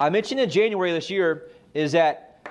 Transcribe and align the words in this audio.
I 0.00 0.10
mentioned 0.10 0.40
in 0.40 0.48
January 0.48 0.92
this 0.92 1.10
year 1.10 1.48
is 1.74 1.92
that 1.92 2.46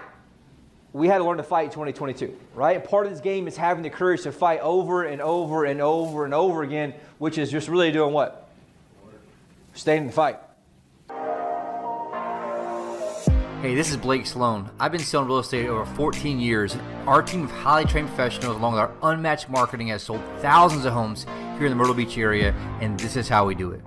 we 0.92 1.08
had 1.08 1.20
to 1.20 1.24
learn 1.24 1.38
to 1.38 1.44
fight 1.44 1.66
in 1.66 1.70
2022, 1.70 2.38
right? 2.54 2.84
Part 2.84 3.06
of 3.06 3.12
this 3.12 3.22
game 3.22 3.48
is 3.48 3.56
having 3.56 3.84
the 3.84 3.90
courage 3.90 4.24
to 4.24 4.34
fight 4.34 4.60
over 4.62 5.04
and 5.04 5.22
over 5.22 5.64
and 5.64 5.80
over 5.80 6.26
and 6.26 6.34
over 6.34 6.64
again, 6.64 6.94
which 7.20 7.38
is 7.38 7.50
just 7.50 7.70
really 7.70 7.92
doing 7.92 8.14
what? 8.14 8.50
Staying 9.74 10.02
in 10.02 10.08
the 10.08 10.14
fight. 10.14 10.40
Hey, 13.62 13.76
this 13.76 13.92
is 13.92 13.98
Blake 13.98 14.26
Sloan. 14.26 14.70
I've 14.80 14.92
been 14.92 15.02
selling 15.02 15.30
real 15.30 15.40
estate 15.40 15.68
over 15.68 15.86
14 15.96 16.40
years. 16.40 16.76
Our 17.06 17.24
team 17.24 17.46
of 17.46 17.52
highly 17.52 17.86
trained 17.86 18.08
professionals, 18.10 18.58
along 18.58 18.74
with 18.74 18.82
our 18.82 18.92
unmatched 19.04 19.50
marketing, 19.50 19.88
has 19.88 20.04
sold 20.04 20.22
thousands 20.40 20.86
of 20.86 20.94
homes 20.94 21.26
here 21.58 21.66
in 21.66 21.70
the 21.70 21.76
Myrtle 21.76 21.94
Beach 21.94 22.18
area, 22.18 22.54
and 22.82 23.00
this 23.00 23.16
is 23.16 23.30
how 23.30 23.46
we 23.46 23.56
do 23.56 23.72
it. 23.72 23.82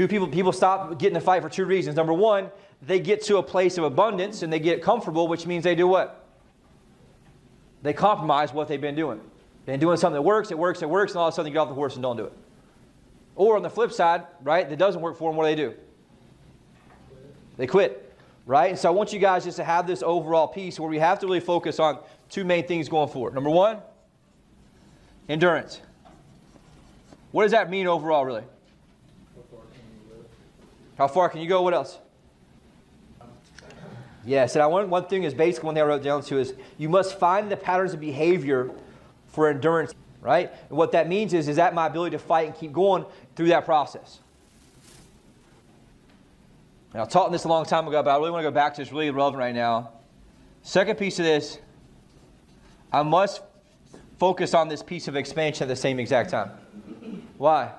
Two 0.00 0.08
people 0.08 0.28
people 0.28 0.52
stop 0.52 0.98
getting 0.98 1.12
the 1.12 1.20
fight 1.20 1.42
for 1.42 1.50
two 1.50 1.66
reasons. 1.66 1.94
Number 1.94 2.14
one, 2.14 2.50
they 2.80 3.00
get 3.00 3.22
to 3.24 3.36
a 3.36 3.42
place 3.42 3.76
of 3.76 3.84
abundance 3.84 4.40
and 4.40 4.50
they 4.50 4.58
get 4.58 4.80
comfortable, 4.80 5.28
which 5.28 5.46
means 5.46 5.62
they 5.62 5.74
do 5.74 5.86
what? 5.86 6.24
They 7.82 7.92
compromise 7.92 8.50
what 8.50 8.66
they've 8.66 8.80
been 8.80 8.94
doing. 8.94 9.20
Been 9.66 9.78
doing 9.78 9.98
something 9.98 10.14
that 10.14 10.22
works, 10.22 10.50
it 10.50 10.58
works, 10.58 10.80
it 10.80 10.88
works, 10.88 11.12
and 11.12 11.18
all 11.18 11.28
of 11.28 11.34
a 11.34 11.36
sudden 11.36 11.50
they 11.50 11.52
get 11.52 11.58
off 11.58 11.68
the 11.68 11.74
horse 11.74 11.96
and 11.96 12.02
don't 12.02 12.16
do 12.16 12.24
it. 12.24 12.32
Or 13.36 13.56
on 13.56 13.62
the 13.62 13.68
flip 13.68 13.92
side, 13.92 14.26
right, 14.42 14.66
that 14.66 14.78
doesn't 14.78 15.02
work 15.02 15.18
for 15.18 15.30
them, 15.30 15.36
what 15.36 15.44
do 15.44 15.54
they 15.54 15.62
do? 15.68 15.74
They 17.58 17.66
quit, 17.66 18.10
right? 18.46 18.70
And 18.70 18.78
so 18.78 18.88
I 18.88 18.92
want 18.92 19.12
you 19.12 19.18
guys 19.18 19.44
just 19.44 19.58
to 19.58 19.64
have 19.64 19.86
this 19.86 20.02
overall 20.02 20.48
piece 20.48 20.80
where 20.80 20.88
we 20.88 20.98
have 20.98 21.18
to 21.18 21.26
really 21.26 21.40
focus 21.40 21.78
on 21.78 21.98
two 22.30 22.44
main 22.44 22.66
things 22.66 22.88
going 22.88 23.10
forward. 23.10 23.34
Number 23.34 23.50
one, 23.50 23.80
endurance. 25.28 25.82
What 27.32 27.42
does 27.42 27.52
that 27.52 27.68
mean 27.68 27.86
overall, 27.86 28.24
really? 28.24 28.44
How 31.00 31.08
far 31.08 31.30
can 31.30 31.40
you 31.40 31.48
go? 31.48 31.62
What 31.62 31.72
else? 31.72 31.98
Yes, 34.22 34.54
and 34.54 34.62
I 34.62 34.66
want 34.66 34.90
one 34.90 35.06
thing 35.06 35.22
is 35.22 35.32
basically 35.32 35.68
one 35.68 35.74
thing 35.74 35.82
I 35.82 35.86
wrote 35.86 36.02
down 36.02 36.22
to 36.24 36.36
is 36.36 36.52
you 36.76 36.90
must 36.90 37.18
find 37.18 37.50
the 37.50 37.56
patterns 37.56 37.94
of 37.94 38.00
behavior 38.00 38.70
for 39.28 39.48
endurance, 39.48 39.94
right? 40.20 40.52
And 40.68 40.76
what 40.76 40.92
that 40.92 41.08
means 41.08 41.32
is 41.32 41.48
is 41.48 41.56
that 41.56 41.72
my 41.72 41.86
ability 41.86 42.16
to 42.16 42.18
fight 42.18 42.48
and 42.48 42.54
keep 42.54 42.72
going 42.72 43.06
through 43.34 43.48
that 43.48 43.64
process. 43.64 44.18
And 46.92 47.00
I 47.00 47.06
taught 47.06 47.32
this 47.32 47.44
a 47.44 47.48
long 47.48 47.64
time 47.64 47.88
ago, 47.88 48.02
but 48.02 48.10
I 48.10 48.18
really 48.18 48.32
want 48.32 48.44
to 48.44 48.50
go 48.50 48.54
back 48.54 48.74
to 48.74 48.82
this 48.82 48.92
really 48.92 49.08
relevant 49.08 49.38
right 49.40 49.54
now. 49.54 49.92
Second 50.60 50.98
piece 50.98 51.18
of 51.18 51.24
this, 51.24 51.60
I 52.92 53.02
must 53.02 53.40
focus 54.18 54.52
on 54.52 54.68
this 54.68 54.82
piece 54.82 55.08
of 55.08 55.16
expansion 55.16 55.62
at 55.64 55.68
the 55.68 55.76
same 55.76 55.98
exact 55.98 56.28
time. 56.28 56.50
Why? 57.38 57.72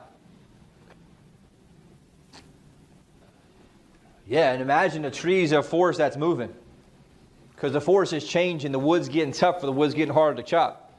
Yeah, 4.31 4.53
and 4.53 4.61
imagine 4.61 5.01
the 5.01 5.11
trees 5.11 5.51
are 5.51 5.61
forest 5.61 5.97
that's 5.97 6.15
moving. 6.15 6.53
Because 7.53 7.73
the 7.73 7.81
forest 7.81 8.13
is 8.13 8.25
changing, 8.25 8.71
the 8.71 8.79
wood's 8.79 9.09
getting 9.09 9.33
tougher, 9.33 9.65
the 9.65 9.73
wood's 9.73 9.93
getting 9.93 10.13
harder 10.13 10.41
to 10.41 10.43
chop. 10.43 10.97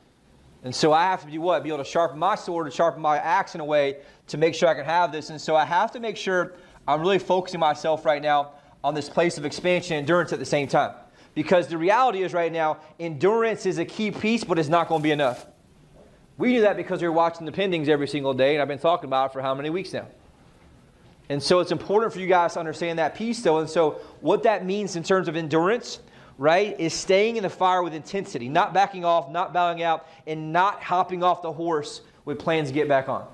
And 0.64 0.74
so 0.74 0.92
I 0.92 1.04
have 1.04 1.22
to 1.22 1.26
be 1.28 1.38
what? 1.38 1.62
Be 1.62 1.70
able 1.70 1.78
to 1.78 1.84
sharpen 1.84 2.18
my 2.18 2.34
sword, 2.34 2.70
to 2.70 2.70
sharpen 2.70 3.00
my 3.00 3.16
axe 3.16 3.54
in 3.54 3.62
a 3.62 3.64
way 3.64 4.00
to 4.26 4.36
make 4.36 4.54
sure 4.54 4.68
I 4.68 4.74
can 4.74 4.84
have 4.84 5.12
this. 5.12 5.30
And 5.30 5.40
so 5.40 5.56
I 5.56 5.64
have 5.64 5.90
to 5.92 5.98
make 5.98 6.18
sure 6.18 6.52
I'm 6.86 7.00
really 7.00 7.18
focusing 7.18 7.58
myself 7.58 8.04
right 8.04 8.20
now 8.20 8.52
on 8.84 8.92
this 8.92 9.08
place 9.08 9.38
of 9.38 9.46
expansion 9.46 9.96
and 9.96 10.02
endurance 10.02 10.34
at 10.34 10.38
the 10.38 10.44
same 10.44 10.68
time. 10.68 10.92
Because 11.34 11.68
the 11.68 11.78
reality 11.78 12.24
is 12.24 12.34
right 12.34 12.52
now, 12.52 12.80
endurance 13.00 13.64
is 13.64 13.78
a 13.78 13.86
key 13.86 14.10
piece, 14.10 14.44
but 14.44 14.58
it's 14.58 14.68
not 14.68 14.88
going 14.88 15.00
to 15.00 15.04
be 15.04 15.10
enough. 15.10 15.46
We 16.36 16.52
knew 16.52 16.60
that 16.60 16.76
because 16.76 17.00
we 17.00 17.08
were 17.08 17.14
watching 17.14 17.46
the 17.46 17.52
pendings 17.52 17.88
every 17.88 18.08
single 18.08 18.34
day, 18.34 18.56
and 18.56 18.60
I've 18.60 18.68
been 18.68 18.78
talking 18.78 19.06
about 19.06 19.30
it 19.30 19.32
for 19.32 19.40
how 19.40 19.54
many 19.54 19.70
weeks 19.70 19.94
now. 19.94 20.06
And 21.28 21.42
so 21.42 21.60
it's 21.60 21.72
important 21.72 22.12
for 22.12 22.20
you 22.20 22.26
guys 22.26 22.54
to 22.54 22.60
understand 22.60 22.98
that 22.98 23.14
piece, 23.14 23.42
though. 23.42 23.58
And 23.58 23.70
so, 23.70 24.00
what 24.20 24.42
that 24.42 24.66
means 24.66 24.96
in 24.96 25.02
terms 25.02 25.28
of 25.28 25.36
endurance, 25.36 26.00
right, 26.36 26.78
is 26.78 26.92
staying 26.92 27.36
in 27.36 27.42
the 27.42 27.50
fire 27.50 27.82
with 27.82 27.94
intensity, 27.94 28.48
not 28.48 28.74
backing 28.74 29.04
off, 29.04 29.30
not 29.30 29.52
bowing 29.52 29.82
out, 29.82 30.08
and 30.26 30.52
not 30.52 30.82
hopping 30.82 31.22
off 31.22 31.42
the 31.42 31.52
horse 31.52 32.02
with 32.24 32.38
plans 32.38 32.68
to 32.68 32.74
get 32.74 32.88
back 32.88 33.08
on. 33.08 33.26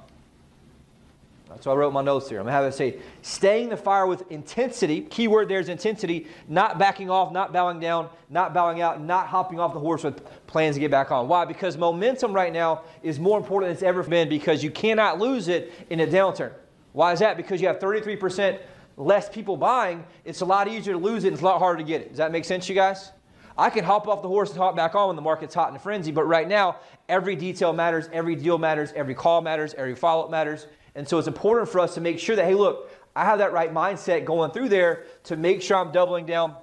That's 1.48 1.64
why 1.64 1.72
I 1.72 1.76
wrote 1.76 1.94
my 1.94 2.02
notes 2.02 2.28
here. 2.28 2.40
I'm 2.40 2.44
going 2.44 2.52
to 2.52 2.56
have 2.56 2.64
it 2.66 2.74
say, 2.74 2.98
staying 3.22 3.70
the 3.70 3.76
fire 3.76 4.06
with 4.06 4.30
intensity. 4.30 5.00
Key 5.00 5.28
word 5.28 5.48
there 5.48 5.60
is 5.60 5.70
intensity, 5.70 6.26
not 6.46 6.78
backing 6.78 7.08
off, 7.08 7.32
not 7.32 7.52
bowing 7.54 7.80
down, 7.80 8.10
not 8.28 8.52
bowing 8.52 8.82
out, 8.82 9.00
not 9.00 9.28
hopping 9.28 9.58
off 9.58 9.72
the 9.72 9.80
horse 9.80 10.04
with 10.04 10.22
plans 10.46 10.76
to 10.76 10.80
get 10.80 10.90
back 10.90 11.10
on. 11.10 11.26
Why? 11.26 11.46
Because 11.46 11.78
momentum 11.78 12.34
right 12.34 12.52
now 12.52 12.82
is 13.02 13.18
more 13.18 13.38
important 13.38 13.70
than 13.70 13.74
it's 13.74 13.82
ever 13.82 14.02
been 14.02 14.28
because 14.28 14.62
you 14.62 14.70
cannot 14.70 15.18
lose 15.18 15.48
it 15.48 15.72
in 15.88 16.00
a 16.00 16.06
downturn. 16.06 16.52
Why 16.98 17.12
is 17.12 17.20
that? 17.20 17.36
Because 17.36 17.60
you 17.60 17.68
have 17.68 17.78
33% 17.78 18.58
less 18.96 19.28
people 19.28 19.56
buying. 19.56 20.04
It's 20.24 20.40
a 20.40 20.44
lot 20.44 20.66
easier 20.66 20.94
to 20.94 20.98
lose 20.98 21.22
it 21.22 21.32
it's 21.32 21.42
a 21.42 21.44
lot 21.44 21.60
harder 21.60 21.78
to 21.78 21.84
get 21.84 22.00
it. 22.00 22.08
Does 22.08 22.18
that 22.18 22.32
make 22.32 22.44
sense, 22.44 22.68
you 22.68 22.74
guys? 22.74 23.12
I 23.56 23.70
can 23.70 23.84
hop 23.84 24.08
off 24.08 24.20
the 24.20 24.26
horse 24.26 24.50
and 24.50 24.58
hop 24.58 24.74
back 24.74 24.96
on 24.96 25.06
when 25.06 25.14
the 25.14 25.22
market's 25.22 25.54
hot 25.54 25.68
and 25.68 25.76
a 25.76 25.78
frenzy, 25.78 26.10
but 26.10 26.24
right 26.24 26.48
now, 26.48 26.78
every 27.08 27.36
detail 27.36 27.72
matters, 27.72 28.08
every 28.12 28.34
deal 28.34 28.58
matters, 28.58 28.92
every 28.96 29.14
call 29.14 29.42
matters, 29.42 29.74
every 29.74 29.94
follow 29.94 30.24
up 30.24 30.30
matters. 30.32 30.66
And 30.96 31.08
so 31.08 31.18
it's 31.18 31.28
important 31.28 31.68
for 31.68 31.78
us 31.78 31.94
to 31.94 32.00
make 32.00 32.18
sure 32.18 32.34
that, 32.34 32.44
hey, 32.44 32.56
look, 32.56 32.90
I 33.14 33.24
have 33.24 33.38
that 33.38 33.52
right 33.52 33.72
mindset 33.72 34.24
going 34.24 34.50
through 34.50 34.70
there 34.70 35.04
to 35.22 35.36
make 35.36 35.62
sure 35.62 35.76
I'm 35.76 35.92
doubling 35.92 36.26
down 36.26 36.56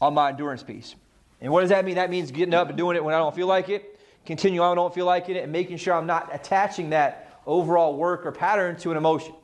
on 0.00 0.14
my 0.14 0.30
endurance 0.30 0.62
piece. 0.62 0.94
And 1.42 1.52
what 1.52 1.60
does 1.60 1.68
that 1.68 1.84
mean? 1.84 1.96
That 1.96 2.08
means 2.08 2.30
getting 2.30 2.54
up 2.54 2.70
and 2.70 2.78
doing 2.78 2.96
it 2.96 3.04
when 3.04 3.14
I 3.14 3.18
don't 3.18 3.34
feel 3.34 3.46
like 3.46 3.68
it, 3.68 4.00
continue 4.24 4.62
on 4.62 4.70
when 4.70 4.78
I 4.78 4.80
don't 4.80 4.94
feel 4.94 5.04
like 5.04 5.28
it, 5.28 5.36
and 5.36 5.52
making 5.52 5.76
sure 5.76 5.92
I'm 5.92 6.06
not 6.06 6.34
attaching 6.34 6.88
that 6.90 7.40
overall 7.44 7.94
work 7.94 8.24
or 8.24 8.32
pattern 8.32 8.76
to 8.76 8.90
an 8.90 8.96
emotion. 8.96 9.34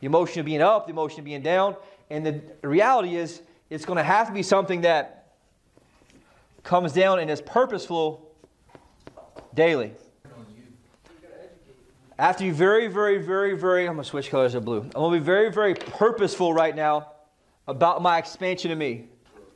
The 0.00 0.06
emotion 0.06 0.40
of 0.40 0.46
being 0.46 0.62
up, 0.62 0.86
the 0.86 0.92
emotion 0.92 1.20
of 1.20 1.24
being 1.24 1.42
down. 1.42 1.76
And 2.10 2.24
the 2.24 2.68
reality 2.68 3.16
is, 3.16 3.42
it's 3.70 3.84
going 3.84 3.98
to 3.98 4.02
have 4.02 4.28
to 4.28 4.32
be 4.32 4.42
something 4.42 4.82
that 4.82 5.34
comes 6.62 6.92
down 6.92 7.18
and 7.18 7.30
is 7.30 7.40
purposeful 7.40 8.30
daily. 9.54 9.92
To 12.18 12.34
be 12.38 12.50
very, 12.50 12.88
very, 12.88 13.18
very, 13.18 13.56
very, 13.56 13.86
I'm 13.86 13.94
going 13.94 14.04
to 14.04 14.08
switch 14.08 14.30
colors 14.30 14.52
to 14.52 14.60
blue. 14.60 14.80
I'm 14.80 14.90
going 14.90 15.14
to 15.14 15.20
be 15.20 15.24
very, 15.24 15.52
very 15.52 15.74
purposeful 15.74 16.52
right 16.52 16.74
now 16.74 17.12
about 17.68 18.02
my 18.02 18.18
expansion 18.18 18.70
of 18.70 18.78
me. 18.78 19.06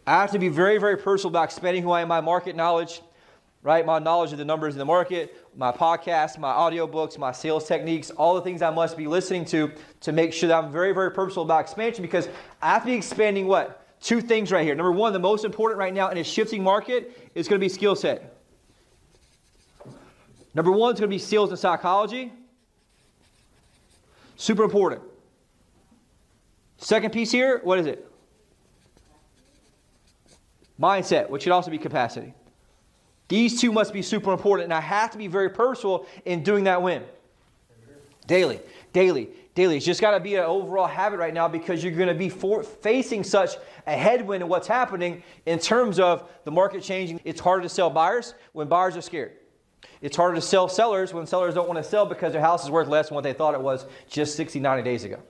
I 0.07 0.21
have 0.21 0.31
to 0.33 0.39
be 0.39 0.49
very, 0.49 0.79
very 0.79 0.97
personal 0.97 1.31
about 1.31 1.45
expanding 1.45 1.83
who 1.83 1.91
I 1.91 2.03
am, 2.03 2.09
my 2.09 2.21
market 2.21 2.55
knowledge, 2.55 3.01
right? 3.63 3.87
My 3.87 3.99
knowledge 3.99 4.33
of 4.33 4.39
the 4.39 4.45
numbers 4.45 4.75
in 4.75 4.79
the 4.79 4.85
market, 4.85 5.37
my 5.57 5.71
podcast, 5.71 6.39
my 6.39 6.53
audiobooks, 6.53 7.17
my 7.17 7.31
sales 7.31 7.67
techniques, 7.67 8.11
all 8.11 8.35
the 8.35 8.41
things 8.41 8.61
I 8.61 8.71
must 8.71 8.97
be 8.97 9.07
listening 9.07 9.45
to 9.47 9.71
to 10.01 10.13
make 10.13 10.33
sure 10.33 10.49
that 10.49 10.65
I'm 10.65 10.73
very, 10.73 10.93
very 10.93 11.11
purposeful 11.11 11.45
about 11.45 11.61
expansion 11.61 12.03
because 12.03 12.29
I 12.61 12.71
have 12.71 12.83
to 12.83 12.87
be 12.87 12.95
expanding 12.95 13.47
what? 13.47 13.79
Two 14.01 14.21
things 14.21 14.51
right 14.51 14.65
here. 14.65 14.75
Number 14.75 14.91
one, 14.91 15.13
the 15.13 15.21
most 15.21 15.45
important 15.45 15.79
right 15.79 15.95
now 15.95 16.09
in 16.09 16.19
a 16.19 16.25
shifting 16.25 16.63
market 16.63 17.31
is 17.37 17.47
going 17.47 17.61
to 17.61 17.65
be 17.65 17.69
skill 17.69 17.95
set. 17.95 18.37
Number 20.55 20.73
one 20.73 20.93
is 20.93 21.01
going 21.01 21.09
to 21.09 21.15
be 21.15 21.19
sales 21.19 21.51
and 21.51 21.59
psychology. 21.59 22.33
Super 24.37 24.65
important. 24.65 25.03
Second 26.79 27.13
piece 27.13 27.31
here, 27.31 27.61
what 27.63 27.79
is 27.79 27.87
it? 27.87 28.11
Mindset, 30.81 31.31
which 31.31 31.45
should 31.45 31.53
also 31.53 31.71
be 31.71 31.79
capacity. 31.79 32.35
These 33.33 33.63
two 33.63 33.73
must 33.73 33.95
be 33.95 34.03
super 34.03 34.31
important, 34.31 34.65
and 34.65 34.75
I 34.75 34.83
have 34.83 35.11
to 35.13 35.17
be 35.17 35.27
very 35.27 35.49
personal 35.49 36.05
in 36.27 36.43
doing 36.43 36.65
that 36.65 36.83
win. 36.83 37.03
Daily, 38.27 38.61
daily, 38.93 39.31
daily. 39.55 39.79
It's 39.79 39.87
just 39.87 40.03
got 40.03 40.11
to 40.11 40.21
be 40.21 40.35
an 40.35 40.45
overall 40.45 40.87
habit 40.87 41.19
right 41.19 41.33
now 41.33 41.49
because 41.49 41.83
you're 41.83 41.95
going 41.95 42.11
to 42.11 42.15
be 42.15 42.29
for, 42.29 42.63
facing 42.63 43.25
such 43.25 43.57
a 43.87 43.93
headwind 43.93 44.43
of 44.43 44.51
what's 44.51 44.69
happening 44.69 45.23
in 45.47 45.59
terms 45.59 45.99
of 45.99 46.29
the 46.45 46.51
market 46.51 46.83
changing. 46.83 47.23
It's 47.25 47.41
harder 47.41 47.63
to 47.63 47.71
sell 47.71 47.89
buyers 47.89 48.35
when 48.53 48.69
buyers 48.69 48.99
are 48.99 49.01
scared. 49.01 49.33
It's 50.03 50.15
harder 50.15 50.35
to 50.35 50.43
sell 50.43 50.69
sellers 50.69 51.15
when 51.15 51.27
sellers 51.27 51.55
don't 51.55 51.67
want 51.67 51.83
to 51.83 51.89
sell 51.89 52.05
because 52.05 52.35
their 52.35 52.43
house 52.43 52.65
is 52.65 52.71
worth 52.71 52.89
less 52.89 53.09
than 53.09 53.15
what 53.15 53.25
they 53.25 53.33
thought 53.33 53.55
it 53.55 53.63
was 53.63 53.87
just 54.11 54.37
60, 54.37 54.61
90 54.61 54.83
days 54.83 55.05
ago. 55.05 55.23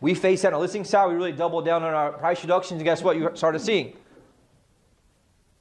We 0.00 0.14
faced 0.14 0.42
that 0.42 0.52
on 0.52 0.60
the 0.60 0.60
listing 0.60 0.84
side. 0.84 1.08
We 1.08 1.16
really 1.16 1.32
doubled 1.32 1.64
down 1.64 1.82
on 1.82 1.94
our 1.94 2.12
price 2.12 2.44
reductions, 2.44 2.78
and 2.78 2.84
guess 2.84 3.02
what? 3.02 3.16
You 3.16 3.28
started 3.34 3.58
seeing 3.60 3.96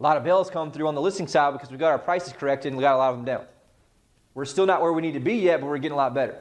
a 0.02 0.04
lot 0.04 0.18
of 0.18 0.24
bills 0.24 0.50
come 0.50 0.72
through 0.72 0.88
on 0.88 0.96
the 0.96 1.02
listing 1.02 1.28
side 1.28 1.54
because 1.54 1.70
we 1.70 1.78
got 1.78 1.92
our 1.92 2.00
prices 2.00 2.34
corrected 2.34 2.72
and 2.72 2.78
we 2.78 2.82
got 2.82 2.96
a 2.96 2.98
lot 2.98 3.12
of 3.12 3.18
them 3.18 3.26
down. 3.26 3.46
We're 4.34 4.46
still 4.46 4.66
not 4.66 4.82
where 4.82 4.92
we 4.92 5.00
need 5.00 5.14
to 5.14 5.20
be 5.20 5.36
yet, 5.36 5.62
but 5.62 5.68
we're 5.68 5.78
getting 5.78 5.94
a 5.94 5.98
lot 5.98 6.16
better. 6.16 6.40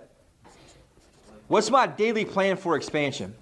What's 1.46 1.70
my 1.70 1.86
daily 1.86 2.24
plan 2.24 2.56
for 2.56 2.74
expansion? 2.74 3.34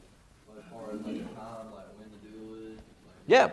Yeah. 3.29 3.50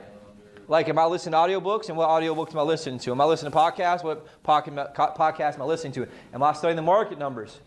Like, 0.67 0.89
am 0.89 0.97
I 0.97 1.06
listening 1.06 1.33
to 1.33 1.38
audiobooks? 1.38 1.89
And 1.89 1.97
what 1.97 2.09
audiobooks 2.09 2.53
am 2.53 2.57
I 2.57 2.63
listening 2.63 2.97
to? 2.97 3.12
Am 3.12 3.21
I 3.21 3.25
listening 3.25 3.51
to 3.51 3.57
podcasts? 3.57 4.03
What 4.03 4.25
podcast 4.44 5.53
am 5.53 5.62
I 5.62 5.65
listening 5.65 5.94
to? 5.94 6.07
Am 6.33 6.41
I 6.41 6.51
studying 6.53 6.77
the 6.77 6.81
market 6.81 7.19
numbers? 7.19 7.59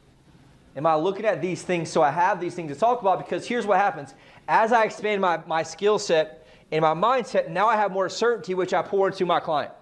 Am 0.74 0.86
I 0.86 0.96
looking 0.96 1.24
at 1.24 1.40
these 1.40 1.62
things 1.62 1.88
so 1.88 2.02
I 2.02 2.10
have 2.10 2.40
these 2.40 2.56
things 2.56 2.72
to 2.72 2.78
talk 2.80 3.00
about? 3.00 3.18
Because 3.18 3.46
here's 3.46 3.64
what 3.64 3.78
happens. 3.78 4.14
As 4.48 4.72
I 4.72 4.82
expand 4.82 5.20
my, 5.20 5.38
my 5.46 5.62
skill 5.62 6.00
set 6.00 6.37
and 6.70 6.82
my 6.82 6.94
mindset, 6.94 7.48
now 7.48 7.66
I 7.66 7.76
have 7.76 7.92
more 7.92 8.08
certainty, 8.08 8.54
which 8.54 8.74
I 8.74 8.82
pour 8.82 9.08
into 9.08 9.24
my 9.24 9.40
client. 9.40 9.72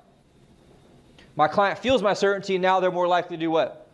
My 1.34 1.48
client 1.48 1.78
feels 1.78 2.02
my 2.02 2.14
certainty, 2.14 2.54
and 2.54 2.62
now 2.62 2.80
they're 2.80 2.92
more 2.92 3.08
likely 3.08 3.36
to 3.36 3.40
do 3.40 3.50
what? 3.50 3.88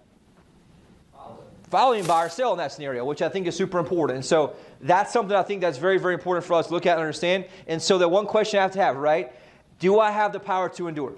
Follow. 1.13 1.39
following 1.71 2.05
buy 2.05 2.27
or 2.27 2.29
sell 2.29 2.53
in 2.53 2.59
that 2.59 2.71
scenario, 2.71 3.05
which 3.05 3.23
I 3.23 3.29
think 3.29 3.47
is 3.47 3.57
super 3.57 3.79
important. 3.79 4.17
And 4.17 4.25
so 4.25 4.55
that's 4.81 5.13
something 5.13 5.37
I 5.37 5.43
think 5.43 5.61
that's 5.63 5.79
very, 5.79 5.99
very 5.99 6.15
important 6.15 6.47
for 6.47 6.55
us 6.55 6.69
to 6.69 6.73
look 6.73 6.87
at 6.87 6.93
and 6.93 7.01
understand. 7.01 7.47
And 7.67 7.81
so 7.81 7.99
the 7.99 8.09
one 8.09 8.27
question 8.27 8.59
I 8.59 8.63
have 8.63 8.73
to 8.73 8.81
have, 8.81 8.97
right? 8.97 9.33
Do 9.81 9.99
I 9.99 10.11
have 10.11 10.33
the 10.33 10.41
power 10.41 10.69
to 10.71 10.87
endure? 10.87 11.15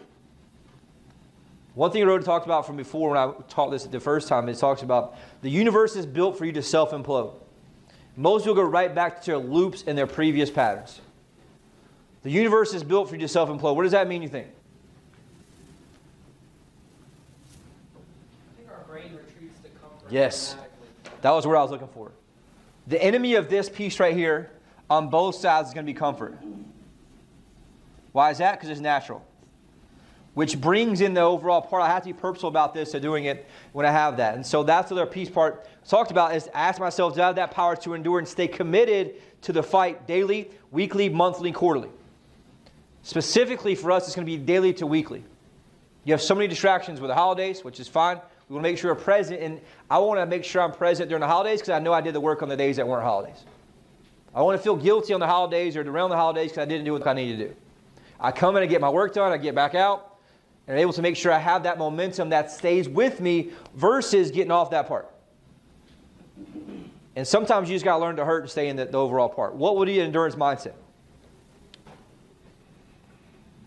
One 1.74 1.90
thing 1.90 2.02
I 2.02 2.06
wrote 2.06 2.24
talked 2.24 2.46
about 2.46 2.66
from 2.66 2.76
before 2.76 3.10
when 3.10 3.18
I 3.18 3.32
taught 3.48 3.70
this 3.70 3.84
the 3.84 3.98
first 3.98 4.28
time, 4.28 4.48
it 4.48 4.56
talks 4.56 4.82
about 4.82 5.16
the 5.42 5.50
universe 5.50 5.96
is 5.96 6.06
built 6.06 6.38
for 6.38 6.44
you 6.44 6.52
to 6.52 6.62
self 6.62 6.92
implode. 6.92 7.34
Most 8.16 8.42
people 8.42 8.54
go 8.54 8.62
right 8.62 8.94
back 8.94 9.20
to 9.22 9.32
their 9.32 9.38
loops 9.38 9.82
and 9.86 9.98
their 9.98 10.06
previous 10.06 10.50
patterns. 10.50 11.00
The 12.24 12.30
universe 12.30 12.72
is 12.72 12.82
built 12.82 13.08
for 13.08 13.14
you 13.14 13.20
to 13.20 13.28
self 13.28 13.48
implode. 13.50 13.76
What 13.76 13.82
does 13.82 13.92
that 13.92 14.08
mean, 14.08 14.22
you 14.22 14.28
think? 14.28 14.48
I 18.52 18.56
think 18.56 18.70
our 18.70 18.82
brain 18.88 19.12
retreats 19.14 19.60
to 19.62 19.68
comfort. 19.80 20.10
Yes. 20.10 20.56
That 21.20 21.30
was 21.30 21.46
what 21.46 21.56
I 21.56 21.62
was 21.62 21.70
looking 21.70 21.88
for. 21.88 22.10
The 22.86 23.02
enemy 23.02 23.34
of 23.34 23.48
this 23.48 23.68
piece 23.68 24.00
right 24.00 24.16
here 24.16 24.50
on 24.88 25.10
both 25.10 25.34
sides 25.36 25.68
is 25.68 25.74
going 25.74 25.86
to 25.86 25.92
be 25.92 25.96
comfort. 25.96 26.36
Why 28.12 28.30
is 28.30 28.38
that? 28.38 28.52
Because 28.52 28.70
it's 28.70 28.80
natural. 28.80 29.24
Which 30.32 30.58
brings 30.58 31.02
in 31.02 31.12
the 31.12 31.20
overall 31.20 31.60
part. 31.60 31.82
I 31.82 31.88
have 31.88 32.02
to 32.04 32.08
be 32.08 32.12
purposeful 32.14 32.48
about 32.48 32.72
this, 32.72 32.92
so 32.92 32.98
doing 32.98 33.26
it 33.26 33.46
when 33.72 33.84
I 33.84 33.90
have 33.90 34.16
that. 34.16 34.34
And 34.34 34.44
so 34.44 34.62
that's 34.62 34.88
the 34.88 34.94
other 34.94 35.06
piece 35.06 35.28
part 35.28 35.66
talked 35.86 36.10
about 36.10 36.34
is 36.34 36.48
ask 36.54 36.80
myself, 36.80 37.14
do 37.14 37.22
I 37.22 37.26
have 37.26 37.36
that 37.36 37.50
power 37.50 37.76
to 37.76 37.92
endure 37.92 38.18
and 38.18 38.26
stay 38.26 38.48
committed 38.48 39.20
to 39.42 39.52
the 39.52 39.62
fight 39.62 40.06
daily, 40.06 40.50
weekly, 40.70 41.10
monthly, 41.10 41.52
quarterly? 41.52 41.90
Specifically 43.04 43.74
for 43.74 43.92
us, 43.92 44.06
it's 44.06 44.16
going 44.16 44.26
to 44.26 44.32
be 44.32 44.38
daily 44.38 44.72
to 44.72 44.86
weekly. 44.86 45.22
You 46.04 46.14
have 46.14 46.22
so 46.22 46.34
many 46.34 46.48
distractions 46.48 47.00
with 47.00 47.10
the 47.10 47.14
holidays, 47.14 47.62
which 47.62 47.78
is 47.78 47.86
fine. 47.86 48.18
We 48.48 48.54
want 48.54 48.64
to 48.64 48.70
make 48.70 48.78
sure 48.78 48.94
we're 48.94 49.00
present, 49.00 49.40
and 49.40 49.60
I 49.90 49.98
want 49.98 50.20
to 50.20 50.26
make 50.26 50.42
sure 50.42 50.62
I'm 50.62 50.72
present 50.72 51.10
during 51.10 51.20
the 51.20 51.28
holidays 51.28 51.60
because 51.60 51.74
I 51.74 51.80
know 51.80 51.92
I 51.92 52.00
did 52.00 52.14
the 52.14 52.20
work 52.20 52.42
on 52.42 52.48
the 52.48 52.56
days 52.56 52.76
that 52.76 52.88
weren't 52.88 53.04
holidays. 53.04 53.44
I 54.34 54.40
want 54.40 54.58
to 54.58 54.62
feel 54.62 54.74
guilty 54.74 55.12
on 55.12 55.20
the 55.20 55.26
holidays 55.26 55.76
or 55.76 55.82
around 55.82 56.10
the 56.10 56.16
holidays 56.16 56.50
because 56.50 56.62
I 56.62 56.64
didn't 56.64 56.86
do 56.86 56.94
what 56.94 57.06
I 57.06 57.12
needed 57.12 57.38
to 57.38 57.48
do. 57.48 57.56
I 58.18 58.32
come 58.32 58.56
in 58.56 58.62
and 58.62 58.70
get 58.70 58.80
my 58.80 58.88
work 58.88 59.12
done, 59.12 59.32
I 59.32 59.36
get 59.36 59.54
back 59.54 59.74
out, 59.74 60.16
and 60.66 60.74
I'm 60.74 60.80
able 60.80 60.94
to 60.94 61.02
make 61.02 61.16
sure 61.16 61.30
I 61.30 61.38
have 61.38 61.64
that 61.64 61.76
momentum 61.76 62.30
that 62.30 62.50
stays 62.50 62.88
with 62.88 63.20
me 63.20 63.50
versus 63.74 64.30
getting 64.30 64.50
off 64.50 64.70
that 64.70 64.88
part. 64.88 65.10
And 67.16 67.28
sometimes 67.28 67.68
you 67.68 67.74
just 67.74 67.84
got 67.84 67.98
to 67.98 68.02
learn 68.02 68.16
to 68.16 68.24
hurt 68.24 68.42
and 68.44 68.50
stay 68.50 68.68
in 68.68 68.76
the, 68.76 68.86
the 68.86 68.98
overall 68.98 69.28
part. 69.28 69.54
What 69.54 69.76
would 69.76 69.86
be 69.86 70.00
an 70.00 70.06
endurance 70.06 70.36
mindset? 70.36 70.72